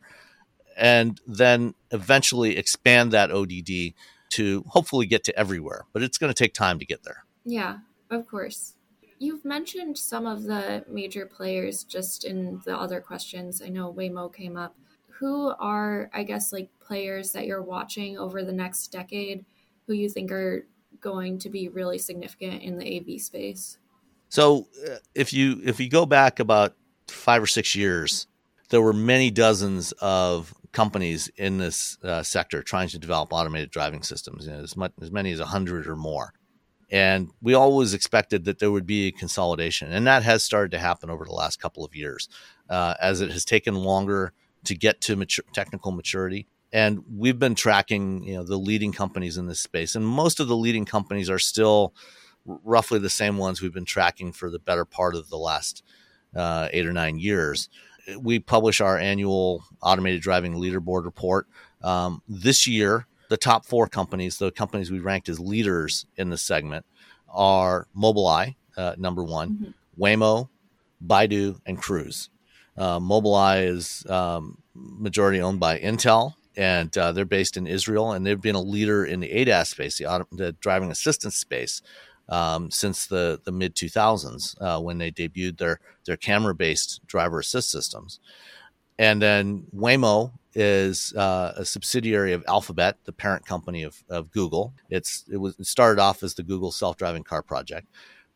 and 0.77 1.19
then 1.25 1.73
eventually 1.91 2.57
expand 2.57 3.11
that 3.11 3.31
ODD 3.31 3.93
to 4.29 4.63
hopefully 4.67 5.05
get 5.05 5.23
to 5.25 5.37
everywhere. 5.37 5.85
But 5.91 6.01
it's 6.01 6.17
going 6.17 6.33
to 6.33 6.43
take 6.43 6.53
time 6.53 6.79
to 6.79 6.85
get 6.85 7.03
there. 7.03 7.25
Yeah 7.43 7.77
of 8.11 8.27
course 8.27 8.73
You've 9.21 9.45
mentioned 9.45 9.99
some 9.99 10.25
of 10.25 10.45
the 10.45 10.83
major 10.89 11.27
players 11.27 11.83
just 11.83 12.23
in 12.23 12.59
the 12.65 12.75
other 12.75 12.99
questions. 12.99 13.61
I 13.61 13.69
know 13.69 13.93
Waymo 13.93 14.33
came 14.33 14.57
up. 14.57 14.75
Who 15.19 15.53
are, 15.59 16.09
I 16.11 16.23
guess, 16.23 16.51
like 16.51 16.69
players 16.79 17.31
that 17.33 17.45
you're 17.45 17.61
watching 17.61 18.17
over 18.17 18.43
the 18.43 18.51
next 18.51 18.87
decade 18.87 19.45
who 19.85 19.93
you 19.93 20.09
think 20.09 20.31
are 20.31 20.65
going 21.01 21.37
to 21.37 21.51
be 21.51 21.69
really 21.69 21.99
significant 21.99 22.63
in 22.63 22.79
the 22.79 22.97
AV 22.97 23.21
space? 23.21 23.77
So, 24.29 24.65
uh, 24.89 24.95
if 25.13 25.33
you 25.33 25.61
if 25.63 25.79
you 25.79 25.87
go 25.87 26.07
back 26.07 26.39
about 26.39 26.73
five 27.07 27.43
or 27.43 27.47
six 27.47 27.75
years, 27.75 28.25
there 28.69 28.81
were 28.81 28.91
many 28.91 29.29
dozens 29.29 29.91
of 30.01 30.51
companies 30.71 31.29
in 31.37 31.59
this 31.59 31.99
uh, 32.03 32.23
sector 32.23 32.63
trying 32.63 32.89
to 32.89 32.97
develop 32.97 33.31
automated 33.31 33.69
driving 33.69 34.01
systems. 34.01 34.47
You 34.47 34.53
know, 34.53 34.63
as 34.63 34.75
much 34.75 34.93
as 34.99 35.11
many 35.11 35.31
as 35.31 35.39
a 35.39 35.45
hundred 35.45 35.85
or 35.85 35.95
more. 35.95 36.33
And 36.91 37.29
we 37.41 37.53
always 37.53 37.93
expected 37.93 38.43
that 38.45 38.59
there 38.59 38.69
would 38.69 38.85
be 38.85 39.07
a 39.07 39.11
consolidation. 39.11 39.91
And 39.91 40.05
that 40.07 40.23
has 40.23 40.43
started 40.43 40.71
to 40.71 40.79
happen 40.79 41.09
over 41.09 41.23
the 41.23 41.31
last 41.31 41.61
couple 41.61 41.85
of 41.85 41.95
years 41.95 42.27
uh, 42.69 42.95
as 42.99 43.21
it 43.21 43.31
has 43.31 43.45
taken 43.45 43.75
longer 43.75 44.33
to 44.65 44.75
get 44.75 44.99
to 45.01 45.15
mature, 45.15 45.45
technical 45.53 45.93
maturity. 45.93 46.47
And 46.73 47.03
we've 47.09 47.39
been 47.39 47.55
tracking 47.55 48.23
you 48.23 48.35
know, 48.35 48.43
the 48.43 48.57
leading 48.57 48.91
companies 48.91 49.37
in 49.37 49.47
this 49.47 49.61
space. 49.61 49.95
And 49.95 50.05
most 50.05 50.39
of 50.39 50.49
the 50.49 50.55
leading 50.55 50.85
companies 50.85 51.29
are 51.29 51.39
still 51.39 51.93
roughly 52.45 52.99
the 52.99 53.09
same 53.09 53.37
ones 53.37 53.61
we've 53.61 53.73
been 53.73 53.85
tracking 53.85 54.33
for 54.33 54.49
the 54.49 54.59
better 54.59 54.85
part 54.85 55.15
of 55.15 55.29
the 55.29 55.37
last 55.37 55.83
uh, 56.35 56.67
eight 56.73 56.85
or 56.85 56.93
nine 56.93 57.19
years. 57.19 57.69
We 58.19 58.39
publish 58.39 58.81
our 58.81 58.97
annual 58.97 59.63
automated 59.81 60.21
driving 60.21 60.55
leaderboard 60.55 61.05
report. 61.05 61.47
Um, 61.83 62.21
this 62.27 62.67
year, 62.67 63.07
the 63.31 63.37
top 63.37 63.65
four 63.65 63.87
companies, 63.87 64.37
the 64.39 64.51
companies 64.51 64.91
we 64.91 64.99
ranked 64.99 65.29
as 65.29 65.39
leaders 65.39 66.05
in 66.17 66.29
the 66.29 66.37
segment, 66.37 66.85
are 67.29 67.87
Mobileye, 67.97 68.55
uh, 68.75 68.93
number 68.97 69.23
one, 69.23 69.51
mm-hmm. 69.51 70.03
Waymo, 70.03 70.49
Baidu, 71.07 71.57
and 71.65 71.77
Cruise. 71.77 72.29
Uh, 72.77 72.99
Mobileye 72.99 73.67
is 73.67 74.05
um, 74.09 74.57
majority 74.75 75.39
owned 75.39 75.61
by 75.61 75.79
Intel, 75.79 76.33
and 76.57 76.95
uh, 76.97 77.13
they're 77.13 77.23
based 77.23 77.55
in 77.55 77.67
Israel, 77.67 78.11
and 78.11 78.27
they've 78.27 78.41
been 78.41 78.55
a 78.55 78.61
leader 78.61 79.05
in 79.05 79.21
the 79.21 79.29
ADAS 79.29 79.67
space, 79.67 79.97
the, 79.97 80.07
auto- 80.07 80.27
the 80.33 80.51
driving 80.51 80.91
assistance 80.91 81.37
space, 81.37 81.81
um, 82.27 82.69
since 82.69 83.07
the, 83.07 83.39
the 83.45 83.51
mid 83.53 83.75
2000s 83.75 84.55
uh, 84.59 84.81
when 84.81 84.97
they 84.97 85.09
debuted 85.09 85.57
their, 85.57 85.79
their 86.05 86.17
camera 86.17 86.53
based 86.53 86.99
driver 87.07 87.39
assist 87.39 87.71
systems. 87.71 88.19
And 88.99 89.21
then 89.21 89.65
Waymo 89.75 90.31
is 90.53 91.13
uh, 91.15 91.53
a 91.55 91.65
subsidiary 91.65 92.33
of 92.33 92.43
Alphabet, 92.47 92.97
the 93.05 93.13
parent 93.13 93.45
company 93.45 93.83
of, 93.83 94.03
of 94.09 94.31
Google. 94.31 94.73
It's 94.89 95.23
it 95.31 95.37
was 95.37 95.57
it 95.59 95.65
started 95.65 96.01
off 96.01 96.23
as 96.23 96.33
the 96.33 96.43
Google 96.43 96.71
self 96.71 96.97
driving 96.97 97.23
car 97.23 97.41
project. 97.41 97.87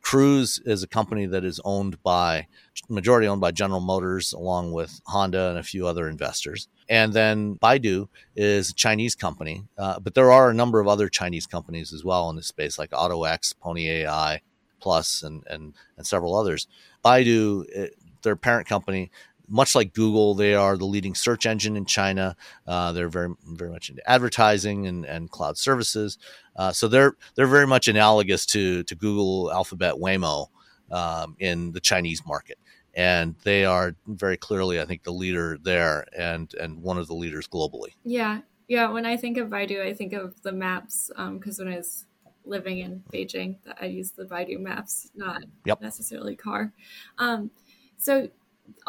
Cruise 0.02 0.62
is 0.66 0.84
a 0.84 0.88
company 0.88 1.26
that 1.26 1.44
is 1.44 1.60
owned 1.66 2.02
by 2.04 2.46
majority 2.88 3.28
owned 3.28 3.42
by 3.42 3.52
General 3.52 3.80
Motors, 3.80 4.34
along 4.34 4.72
with 4.72 5.02
Honda 5.08 5.50
and 5.50 5.58
a 5.58 5.64
few 5.64 5.88
other 5.88 6.08
investors. 6.08 6.68
And 6.88 7.12
then 7.12 7.56
Baidu 7.56 8.08
is 8.36 8.70
a 8.70 8.74
Chinese 8.76 9.16
company, 9.16 9.64
uh, 9.80 10.00
but 10.00 10.14
there 10.14 10.32
are 10.32 10.52
a 10.52 10.54
number 10.54 10.80
of 10.80 10.88
other 10.88 11.10
Chinese 11.10 11.48
companies 11.48 11.92
as 11.92 12.06
well 12.06 12.30
in 12.30 12.36
this 12.36 12.46
space, 12.46 12.78
like 12.78 12.92
AutoX, 12.92 13.56
Pony 13.60 13.90
AI, 13.90 14.42
Plus, 14.80 15.24
and 15.24 15.44
and 15.48 15.74
and 15.98 16.06
several 16.06 16.36
others. 16.36 16.68
Baidu, 17.04 17.66
eh, 17.74 17.88
their 18.22 18.36
parent 18.36 18.68
company, 18.68 19.10
much 19.48 19.76
like 19.76 19.94
Google, 19.94 20.34
they 20.34 20.54
are 20.54 20.78
the 20.78 20.86
leading 20.86 21.16
search 21.16 21.46
engine 21.46 21.76
in 21.76 21.86
China. 21.86 22.36
Uh, 22.68 22.92
they're 22.92 23.10
very 23.10 23.34
very 23.46 23.72
much 23.72 23.90
into 23.90 24.08
advertising 24.10 24.88
and, 24.88 25.06
and 25.06 25.30
cloud 25.30 25.58
services. 25.58 26.18
Uh, 26.56 26.72
so 26.72 26.88
they're 26.88 27.14
they're 27.36 27.48
very 27.48 27.68
much 27.68 27.88
analogous 27.88 28.46
to 28.48 28.84
to 28.84 28.96
Google, 28.96 29.52
Alphabet, 29.52 29.96
Waymo 29.96 30.48
um, 30.92 31.36
in 31.40 31.72
the 31.72 31.80
Chinese 31.80 32.26
market 32.26 32.58
and 32.96 33.36
they 33.44 33.66
are 33.66 33.96
very 34.08 34.38
clearly, 34.38 34.80
I 34.80 34.86
think, 34.86 35.04
the 35.04 35.12
leader 35.12 35.58
there 35.62 36.06
and 36.18 36.54
and 36.56 36.82
one 36.82 36.98
of 36.98 37.08
the 37.08 37.14
leaders 37.14 37.48
globally. 37.48 37.90
Yeah, 38.04 38.42
yeah. 38.68 38.90
When 38.90 39.06
I 39.06 39.18
think 39.18 39.38
of 39.38 39.50
Baidu, 39.50 39.86
I 39.86 39.94
think 39.94 40.14
of 40.14 40.42
the 40.44 40.54
maps 40.54 41.12
because 41.16 41.60
um, 41.60 41.66
when 41.66 41.74
I 41.74 41.78
was 41.78 42.06
living 42.46 42.80
in 42.80 43.04
Beijing, 43.14 43.58
that 43.66 43.78
I 43.82 43.86
used 43.86 44.16
the 44.16 44.26
Baidu 44.26 44.60
maps, 44.60 45.10
not 45.16 45.44
yep. 45.66 45.82
necessarily 45.82 46.36
car. 46.36 46.72
Um, 47.18 47.52
so 47.98 48.30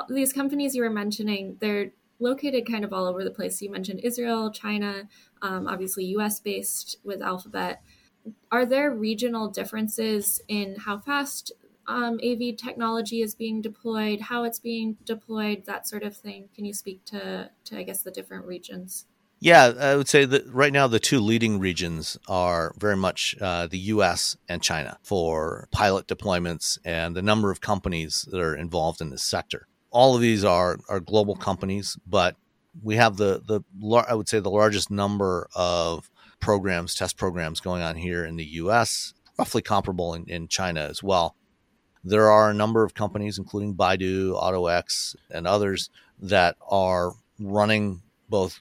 these 0.09 0.33
companies 0.33 0.75
you 0.75 0.83
were 0.83 0.91
mentioning, 0.91 1.57
they're 1.61 1.93
located 2.19 2.67
kind 2.67 2.85
of 2.85 2.93
all 2.93 3.07
over 3.07 3.23
the 3.23 3.31
place. 3.31 3.61
You 3.61 3.71
mentioned 3.71 4.01
Israel, 4.03 4.51
China, 4.51 5.09
um, 5.43 5.67
obviously 5.69 6.05
U.S. 6.07 6.41
based 6.41 6.99
with 7.05 7.23
Alphabet. 7.23 7.83
Are 8.51 8.67
there 8.67 8.91
regional 8.91 9.49
differences 9.49 10.41
in 10.49 10.77
how 10.77 10.99
fast 10.99 11.53
um, 11.89 12.19
AV 12.25 12.57
technology 12.57 13.23
is 13.23 13.35
being 13.35 13.63
deployed, 13.63 14.21
how 14.21 14.45
it's 14.45 14.59
being 14.59 14.97
deployed, 15.05 15.65
that 15.67 15.87
sort 15.87 16.03
of 16.03 16.17
thing. 16.17 16.49
Can 16.55 16.65
you 16.65 16.75
speak 16.75 17.05
to, 17.07 17.51
to 17.65 17.79
I 17.79 17.83
guess, 17.83 18.03
the 18.03 18.11
different 18.11 18.45
regions? 18.45 19.07
Yeah, 19.39 19.73
I 19.79 19.97
would 19.97 20.09
say 20.09 20.25
that 20.25 20.47
right 20.47 20.73
now 20.73 20.87
the 20.87 20.99
two 20.99 21.21
leading 21.21 21.59
regions 21.59 22.17
are 22.27 22.75
very 22.79 22.97
much 22.97 23.37
uh, 23.41 23.67
the 23.67 23.79
US 23.79 24.37
and 24.49 24.63
China 24.63 24.99
for 25.03 25.69
pilot 25.71 26.07
deployments 26.07 26.79
and 26.85 27.15
the 27.15 27.23
number 27.23 27.51
of 27.51 27.61
companies 27.61 28.27
that 28.31 28.41
are 28.41 28.57
involved 28.57 29.01
in 29.01 29.11
this 29.11 29.23
sector. 29.23 29.69
All 29.91 30.15
of 30.15 30.23
these 30.23 30.43
are, 30.43 30.79
are 30.89 31.01
global 31.01 31.37
companies, 31.37 31.99
but 32.07 32.37
we 32.83 32.97
have 32.97 33.17
the, 33.17 33.43
the 33.47 33.61
I 34.09 34.15
would 34.15 34.29
say 34.29 34.41
the 34.41 34.51
largest 34.51 34.91
number 34.91 35.49
of 35.55 36.11
programs, 36.41 36.95
test 36.95 37.17
programs 37.19 37.61
going 37.61 37.83
on 37.83 37.97
here 37.97 38.25
in 38.25 38.37
the 38.37 38.45
US, 38.45 39.13
roughly 39.39 39.63
comparable 39.63 40.15
in, 40.15 40.25
in 40.29 40.49
China 40.49 40.81
as 40.81 41.03
well. 41.03 41.37
There 42.03 42.31
are 42.31 42.51
a 42.51 42.55
number 42.55 42.85
of 42.85 42.95
companies, 42.95 43.37
including 43.37 43.75
Baidu, 43.75 44.41
AutoX, 44.41 45.17
and 45.31 45.47
others, 45.47 45.91
that 46.21 46.57
are 46.71 47.13
running 47.39 48.03
both 48.29 48.61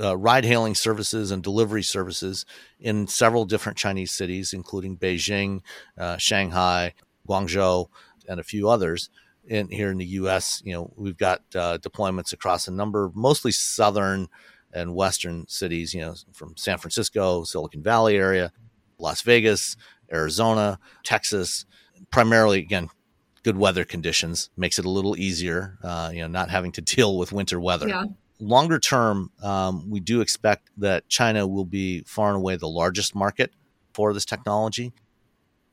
uh, 0.00 0.16
ride 0.16 0.44
hailing 0.44 0.74
services 0.74 1.30
and 1.30 1.42
delivery 1.42 1.82
services 1.82 2.46
in 2.80 3.06
several 3.06 3.44
different 3.44 3.78
Chinese 3.78 4.12
cities, 4.12 4.52
including 4.52 4.96
Beijing, 4.96 5.60
uh, 5.98 6.16
Shanghai, 6.16 6.94
Guangzhou, 7.28 7.88
and 8.28 8.40
a 8.40 8.44
few 8.44 8.68
others. 8.68 9.10
In 9.46 9.68
here 9.68 9.90
in 9.90 9.98
the 9.98 10.06
U.S., 10.06 10.62
you 10.64 10.72
know, 10.72 10.90
we've 10.96 11.18
got 11.18 11.42
uh, 11.54 11.76
deployments 11.76 12.32
across 12.32 12.66
a 12.66 12.70
number, 12.70 13.10
mostly 13.14 13.52
southern 13.52 14.28
and 14.72 14.94
western 14.94 15.46
cities. 15.48 15.92
You 15.92 16.00
know, 16.00 16.14
from 16.32 16.56
San 16.56 16.78
Francisco, 16.78 17.44
Silicon 17.44 17.82
Valley 17.82 18.16
area, 18.16 18.52
Las 18.98 19.20
Vegas, 19.20 19.76
Arizona, 20.10 20.78
Texas, 21.02 21.66
primarily 22.10 22.58
again 22.60 22.88
good 23.42 23.56
weather 23.56 23.84
conditions 23.84 24.50
makes 24.56 24.78
it 24.78 24.84
a 24.84 24.90
little 24.90 25.16
easier 25.16 25.78
uh, 25.82 26.10
you 26.12 26.20
know 26.20 26.28
not 26.28 26.50
having 26.50 26.72
to 26.72 26.80
deal 26.94 27.18
with 27.18 27.32
winter 27.32 27.60
weather 27.60 27.88
yeah. 27.88 28.04
Longer 28.40 28.78
term 28.78 29.30
um, 29.42 29.90
we 29.90 30.00
do 30.00 30.20
expect 30.20 30.68
that 30.76 31.08
china 31.08 31.46
will 31.46 31.64
be 31.64 32.00
far 32.02 32.28
and 32.28 32.36
away 32.36 32.56
the 32.56 32.68
largest 32.68 33.14
market 33.14 33.52
for 33.92 34.12
this 34.12 34.24
technology. 34.24 34.92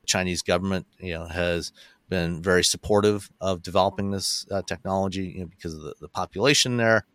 The 0.02 0.06
chinese 0.06 0.42
government 0.42 0.86
you 0.98 1.14
know 1.14 1.26
has 1.26 1.72
been 2.08 2.42
very 2.42 2.62
supportive 2.62 3.30
of 3.40 3.62
developing 3.62 4.10
this 4.10 4.46
uh, 4.50 4.62
technology 4.62 5.24
you 5.24 5.40
know, 5.40 5.46
because 5.46 5.74
of 5.74 5.80
the, 5.80 5.94
the 6.00 6.08
population 6.08 6.76
there 6.76 7.06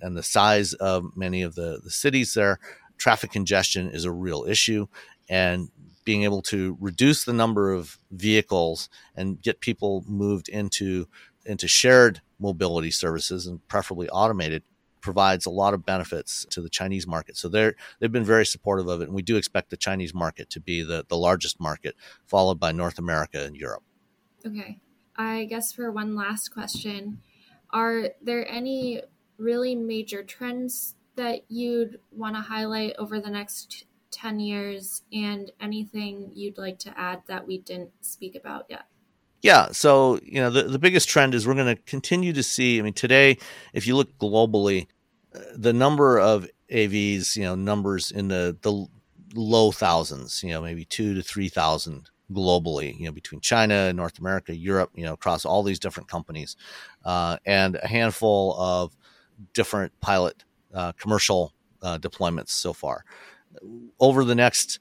and 0.00 0.16
the 0.16 0.22
size 0.22 0.72
of 0.74 1.16
many 1.16 1.42
of 1.42 1.54
the, 1.54 1.80
the 1.84 1.90
cities 1.90 2.34
there. 2.34 2.58
Traffic 2.96 3.30
congestion 3.30 3.90
is 3.90 4.04
a 4.04 4.10
real 4.10 4.44
issue 4.48 4.86
and 5.28 5.70
being 6.04 6.24
able 6.24 6.42
to 6.42 6.76
reduce 6.80 7.24
the 7.24 7.32
number 7.32 7.72
of 7.72 7.98
vehicles 8.10 8.88
and 9.14 9.40
get 9.40 9.60
people 9.60 10.04
moved 10.06 10.48
into 10.48 11.06
into 11.44 11.68
shared 11.68 12.20
mobility 12.38 12.90
services 12.90 13.46
and 13.46 13.66
preferably 13.68 14.08
automated 14.08 14.62
provides 15.02 15.44
a 15.44 15.50
lot 15.50 15.74
of 15.74 15.84
benefits 15.84 16.46
to 16.50 16.62
the 16.62 16.70
Chinese 16.70 17.06
market. 17.06 17.36
So 17.36 17.48
they're 17.48 17.74
they've 17.98 18.10
been 18.10 18.24
very 18.24 18.46
supportive 18.46 18.88
of 18.88 19.00
it, 19.02 19.04
and 19.04 19.14
we 19.14 19.22
do 19.22 19.36
expect 19.36 19.70
the 19.70 19.76
Chinese 19.76 20.14
market 20.14 20.48
to 20.50 20.60
be 20.60 20.82
the, 20.82 21.04
the 21.08 21.16
largest 21.16 21.60
market, 21.60 21.94
followed 22.24 22.58
by 22.58 22.72
North 22.72 22.98
America 22.98 23.44
and 23.44 23.56
Europe. 23.56 23.82
Okay. 24.46 24.80
I 25.16 25.44
guess 25.44 25.72
for 25.72 25.90
one 25.90 26.14
last 26.14 26.48
question, 26.48 27.20
are 27.70 28.10
there 28.22 28.48
any 28.48 29.02
really 29.36 29.74
major 29.74 30.22
trends 30.22 30.94
that 31.16 31.42
you'd 31.48 31.98
want 32.10 32.36
to 32.36 32.42
highlight 32.42 32.94
over 32.98 33.20
the 33.20 33.30
next 33.30 33.84
10 34.10 34.40
years 34.40 35.02
and 35.12 35.52
anything 35.60 36.30
you'd 36.34 36.58
like 36.58 36.78
to 36.78 36.98
add 36.98 37.22
that 37.26 37.46
we 37.46 37.58
didn't 37.58 37.90
speak 38.00 38.34
about 38.34 38.66
yet? 38.70 38.86
Yeah, 39.42 39.72
so 39.72 40.20
you 40.22 40.40
know 40.40 40.50
the, 40.50 40.62
the 40.64 40.78
biggest 40.78 41.08
trend 41.08 41.34
is 41.34 41.46
we're 41.46 41.54
going 41.54 41.74
to 41.74 41.82
continue 41.82 42.32
to 42.32 42.42
see. 42.42 42.78
I 42.78 42.82
mean, 42.82 42.92
today, 42.92 43.38
if 43.72 43.86
you 43.86 43.96
look 43.96 44.16
globally, 44.18 44.86
uh, 45.34 45.40
the 45.56 45.72
number 45.72 46.18
of 46.18 46.48
AVs, 46.70 47.36
you 47.36 47.42
know, 47.42 47.56
numbers 47.56 48.12
in 48.12 48.28
the 48.28 48.56
the 48.62 48.86
low 49.34 49.72
thousands, 49.72 50.42
you 50.44 50.50
know, 50.50 50.62
maybe 50.62 50.84
two 50.84 51.14
to 51.14 51.22
three 51.22 51.48
thousand 51.48 52.08
globally, 52.32 52.96
you 52.96 53.06
know, 53.06 53.12
between 53.12 53.40
China, 53.40 53.92
North 53.92 54.18
America, 54.20 54.54
Europe, 54.56 54.90
you 54.94 55.04
know, 55.04 55.14
across 55.14 55.44
all 55.44 55.64
these 55.64 55.80
different 55.80 56.08
companies, 56.08 56.56
uh, 57.04 57.36
and 57.44 57.76
a 57.82 57.88
handful 57.88 58.54
of 58.58 58.96
different 59.54 59.92
pilot 60.00 60.44
uh, 60.72 60.92
commercial 60.92 61.52
uh, 61.82 61.98
deployments 61.98 62.50
so 62.50 62.72
far 62.72 63.04
over 64.00 64.24
the 64.24 64.34
next 64.34 64.78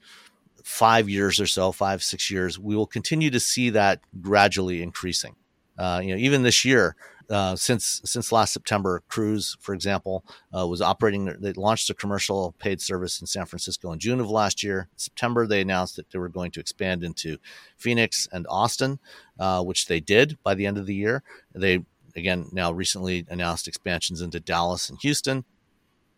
five 0.64 1.10
years 1.10 1.40
or 1.40 1.48
so, 1.48 1.72
five, 1.72 2.04
six 2.04 2.30
years, 2.30 2.60
we 2.60 2.76
will 2.76 2.88
continue 2.88 3.30
to 3.30 3.40
see 3.40 3.70
that 3.72 4.02
gradually 4.22 4.82
increasing. 4.82 5.36
Uh, 5.78 6.02
you 6.04 6.12
know, 6.12 6.18
even 6.18 6.44
this 6.44 6.64
year, 6.64 6.96
uh, 7.32 7.56
since 7.56 8.02
since 8.04 8.32
last 8.32 8.52
September, 8.52 9.02
Cruise, 9.08 9.56
for 9.62 9.74
example, 9.74 10.26
uh, 10.56 10.68
was 10.68 10.82
operating. 10.82 11.26
They 11.40 11.54
launched 11.54 11.90
a 11.90 11.94
commercial 11.94 12.54
paid 12.60 12.82
service 12.82 13.22
in 13.22 13.28
San 13.28 13.46
Francisco 13.46 13.92
in 13.94 14.00
June 14.00 14.20
of 14.20 14.30
last 14.30 14.64
year. 14.64 14.90
In 14.92 14.98
September, 15.00 15.48
they 15.48 15.62
announced 15.62 15.96
that 15.96 16.10
they 16.10 16.20
were 16.20 16.28
going 16.28 16.52
to 16.52 16.60
expand 16.60 17.06
into 17.06 17.38
Phoenix 17.78 18.28
and 18.34 18.46
Austin, 18.50 19.00
uh, 19.40 19.64
which 19.64 19.86
they 19.86 20.02
did 20.02 20.38
by 20.44 20.56
the 20.56 20.66
end 20.66 20.78
of 20.78 20.86
the 20.86 20.96
year. 20.96 21.24
They 21.56 21.86
again 22.18 22.50
now 22.52 22.74
recently 22.74 23.26
announced 23.30 23.68
expansions 23.68 24.22
into 24.22 24.42
Dallas 24.42 24.90
and 24.90 25.00
Houston. 25.02 25.46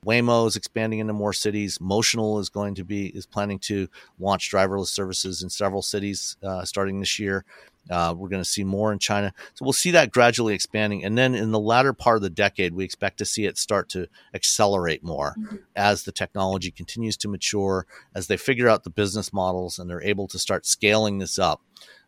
Waymo 0.06 0.48
is 0.48 0.56
expanding 0.56 1.00
into 1.00 1.14
more 1.14 1.34
cities. 1.34 1.78
Motional 1.78 2.40
is 2.40 2.50
going 2.50 2.76
to 2.76 2.84
be 2.84 3.08
is 3.08 3.26
planning 3.26 3.60
to 3.60 3.88
launch 4.20 4.52
driverless 4.52 4.88
services 4.88 5.44
in 5.44 5.50
several 5.50 5.82
cities 5.82 6.38
uh, 6.44 6.66
starting 6.66 7.00
this 7.00 7.20
year. 7.20 7.46
Uh, 7.90 8.16
we're 8.18 8.30
going 8.30 8.42
to 8.42 8.50
see 8.50 8.64
more 8.64 8.94
in 8.94 9.00
China, 9.00 9.34
so 9.56 9.66
we'll 9.66 9.74
see 9.74 9.92
that 9.92 10.12
gradually 10.12 10.54
expanding. 10.54 11.04
And 11.04 11.18
then 11.18 11.36
in 11.36 11.52
the 11.52 11.60
latter 11.60 11.92
part 11.92 12.16
of 12.16 12.22
the 12.22 12.30
decade, 12.30 12.74
we 12.74 12.86
expect 12.86 13.18
to 13.18 13.26
see 13.26 13.46
it 13.46 13.58
start 13.58 13.90
to 13.90 14.08
accelerate 14.34 15.04
more 15.04 15.36
mm-hmm. 15.38 15.58
as 15.76 16.04
the 16.04 16.14
technology 16.14 16.72
continues 16.72 17.18
to 17.18 17.28
mature, 17.28 17.86
as 18.16 18.28
they 18.28 18.38
figure 18.38 18.70
out 18.70 18.86
the 18.86 18.90
business 18.90 19.34
models, 19.34 19.80
and 19.80 19.90
they're 19.90 20.02
able 20.02 20.30
to 20.30 20.40
start 20.40 20.66
scaling 20.66 21.20
this 21.20 21.38
up. 21.38 21.62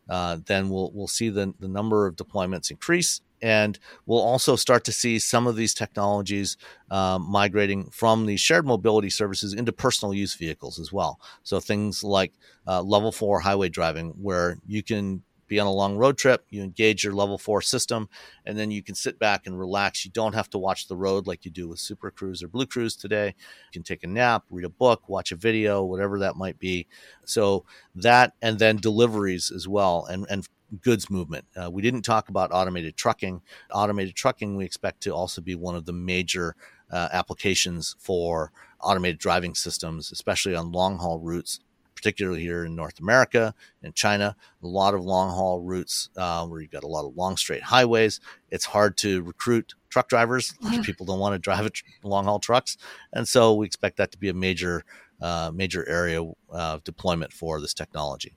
Uh, 0.08 0.38
then 0.46 0.70
we'll 0.70 0.90
we'll 0.94 1.08
see 1.08 1.28
the, 1.28 1.52
the 1.60 1.68
number 1.68 2.06
of 2.06 2.16
deployments 2.16 2.70
increase 2.70 3.20
and 3.42 3.78
we'll 4.06 4.20
also 4.20 4.56
start 4.56 4.84
to 4.84 4.92
see 4.92 5.18
some 5.18 5.46
of 5.46 5.56
these 5.56 5.74
technologies 5.74 6.56
um, 6.90 7.22
migrating 7.28 7.90
from 7.90 8.26
these 8.26 8.40
shared 8.40 8.66
mobility 8.66 9.10
services 9.10 9.52
into 9.52 9.72
personal 9.72 10.14
use 10.14 10.34
vehicles 10.34 10.78
as 10.78 10.92
well. 10.92 11.20
So 11.42 11.60
things 11.60 12.02
like 12.02 12.32
uh, 12.66 12.82
level 12.82 13.12
four 13.12 13.40
highway 13.40 13.68
driving, 13.68 14.10
where 14.20 14.58
you 14.66 14.82
can 14.82 15.22
be 15.48 15.60
on 15.60 15.66
a 15.66 15.72
long 15.72 15.96
road 15.96 16.18
trip, 16.18 16.44
you 16.50 16.62
engage 16.62 17.04
your 17.04 17.12
level 17.12 17.38
four 17.38 17.62
system, 17.62 18.08
and 18.44 18.58
then 18.58 18.70
you 18.70 18.82
can 18.82 18.94
sit 18.94 19.18
back 19.18 19.46
and 19.46 19.58
relax. 19.58 20.04
You 20.04 20.10
don't 20.10 20.34
have 20.34 20.50
to 20.50 20.58
watch 20.58 20.88
the 20.88 20.96
road 20.96 21.26
like 21.26 21.44
you 21.44 21.50
do 21.50 21.68
with 21.68 21.78
Super 21.78 22.10
Cruise 22.10 22.42
or 22.42 22.48
Blue 22.48 22.66
Cruise 22.66 22.96
today. 22.96 23.26
You 23.26 23.72
can 23.72 23.82
take 23.82 24.04
a 24.04 24.08
nap, 24.08 24.44
read 24.50 24.64
a 24.64 24.70
book, 24.70 25.08
watch 25.08 25.32
a 25.32 25.36
video, 25.36 25.84
whatever 25.84 26.18
that 26.18 26.36
might 26.36 26.58
be. 26.58 26.86
So 27.24 27.64
that, 27.94 28.32
and 28.42 28.58
then 28.58 28.76
deliveries 28.76 29.50
as 29.50 29.68
well, 29.68 30.06
and 30.06 30.26
and 30.30 30.46
goods 30.82 31.08
movement. 31.10 31.44
Uh, 31.56 31.70
we 31.70 31.82
didn't 31.82 32.02
talk 32.02 32.28
about 32.28 32.50
automated 32.52 32.96
trucking. 32.96 33.42
Automated 33.72 34.14
trucking, 34.14 34.56
we 34.56 34.64
expect 34.64 35.00
to 35.02 35.14
also 35.14 35.40
be 35.40 35.54
one 35.54 35.74
of 35.76 35.86
the 35.86 35.92
major 35.92 36.56
uh, 36.90 37.08
applications 37.12 37.96
for 37.98 38.52
automated 38.80 39.18
driving 39.18 39.54
systems, 39.54 40.10
especially 40.12 40.54
on 40.54 40.72
long 40.72 40.98
haul 40.98 41.18
routes. 41.18 41.60
particularly 41.94 42.42
here 42.42 42.64
in 42.64 42.74
North 42.76 43.00
America 43.00 43.54
and 43.82 43.94
China. 43.94 44.36
A 44.62 44.66
lot 44.66 44.92
of 44.94 45.02
long 45.02 45.30
haul 45.30 45.60
routes 45.62 46.10
uh, 46.16 46.44
where 46.46 46.60
you've 46.60 46.70
got 46.70 46.84
a 46.84 46.86
lot 46.86 47.06
of 47.06 47.16
long 47.16 47.36
straight 47.38 47.62
highways. 47.62 48.20
It's 48.50 48.66
hard 48.66 48.98
to 48.98 49.22
recruit 49.22 49.74
truck 49.88 50.08
drivers. 50.08 50.52
Of 50.62 50.82
people 50.84 51.06
don't 51.06 51.18
want 51.18 51.34
to 51.34 51.38
drive 51.38 51.72
tr- 51.72 51.84
long 52.02 52.24
haul 52.26 52.38
trucks, 52.38 52.76
and 53.14 53.26
so 53.26 53.54
we 53.54 53.66
expect 53.66 53.96
that 53.96 54.12
to 54.12 54.18
be 54.18 54.28
a 54.28 54.34
major 54.34 54.84
uh, 55.22 55.50
major 55.54 55.88
area 55.88 56.22
of 56.50 56.84
deployment 56.84 57.32
for 57.32 57.60
this 57.62 57.72
technology. 57.72 58.36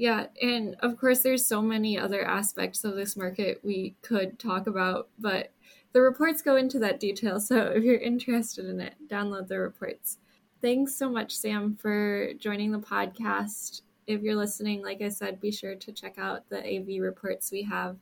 Yeah, 0.00 0.28
and 0.40 0.76
of 0.80 0.96
course, 0.96 1.18
there's 1.18 1.44
so 1.44 1.60
many 1.60 1.98
other 1.98 2.24
aspects 2.24 2.84
of 2.84 2.96
this 2.96 3.18
market 3.18 3.60
we 3.62 3.96
could 4.00 4.38
talk 4.38 4.66
about, 4.66 5.10
but 5.18 5.52
the 5.92 6.00
reports 6.00 6.40
go 6.40 6.56
into 6.56 6.78
that 6.78 7.00
detail. 7.00 7.38
So 7.38 7.66
if 7.74 7.84
you're 7.84 7.98
interested 7.98 8.64
in 8.64 8.80
it, 8.80 8.94
download 9.10 9.48
the 9.48 9.58
reports. 9.58 10.16
Thanks 10.62 10.94
so 10.94 11.10
much, 11.10 11.36
Sam, 11.36 11.76
for 11.76 12.32
joining 12.38 12.72
the 12.72 12.78
podcast. 12.78 13.82
If 14.06 14.22
you're 14.22 14.36
listening, 14.36 14.82
like 14.82 15.02
I 15.02 15.10
said, 15.10 15.38
be 15.38 15.52
sure 15.52 15.74
to 15.74 15.92
check 15.92 16.14
out 16.16 16.48
the 16.48 16.60
AV 16.60 17.02
reports 17.02 17.52
we 17.52 17.62
have 17.64 17.98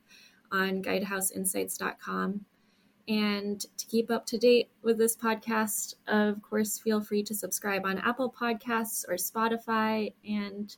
on 0.53 0.81
guidehouseinsights.com. 0.81 2.45
And 3.09 3.59
to 3.59 3.85
keep 3.87 4.09
up 4.09 4.25
to 4.27 4.37
date 4.37 4.69
with 4.83 4.97
this 4.97 5.17
podcast, 5.17 5.95
of 6.07 6.41
course, 6.43 6.79
feel 6.79 7.01
free 7.01 7.23
to 7.23 7.35
subscribe 7.35 7.85
on 7.85 7.97
Apple 7.97 8.33
Podcasts 8.39 9.03
or 9.05 9.15
Spotify. 9.15 10.13
And 10.25 10.73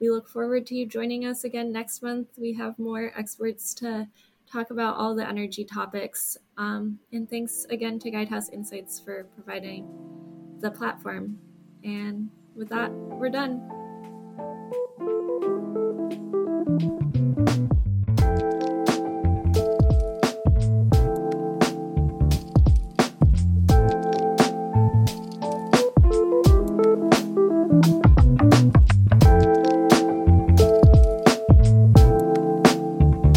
we 0.00 0.10
look 0.10 0.28
forward 0.28 0.66
to 0.66 0.74
you 0.74 0.86
joining 0.86 1.24
us 1.26 1.44
again 1.44 1.72
next 1.72 2.02
month. 2.02 2.28
We 2.36 2.52
have 2.54 2.78
more 2.78 3.12
experts 3.16 3.74
to 3.74 4.08
talk 4.50 4.70
about 4.70 4.96
all 4.96 5.14
the 5.14 5.26
energy 5.26 5.64
topics. 5.64 6.36
Um, 6.56 6.98
and 7.12 7.28
thanks 7.28 7.66
again 7.70 7.98
to 8.00 8.10
Guidehouse 8.10 8.52
Insights 8.52 9.00
for 9.00 9.24
providing 9.34 9.88
the 10.60 10.70
platform. 10.70 11.38
And 11.82 12.30
with 12.54 12.68
that, 12.68 12.90
we're 12.92 13.30
done. 13.30 13.83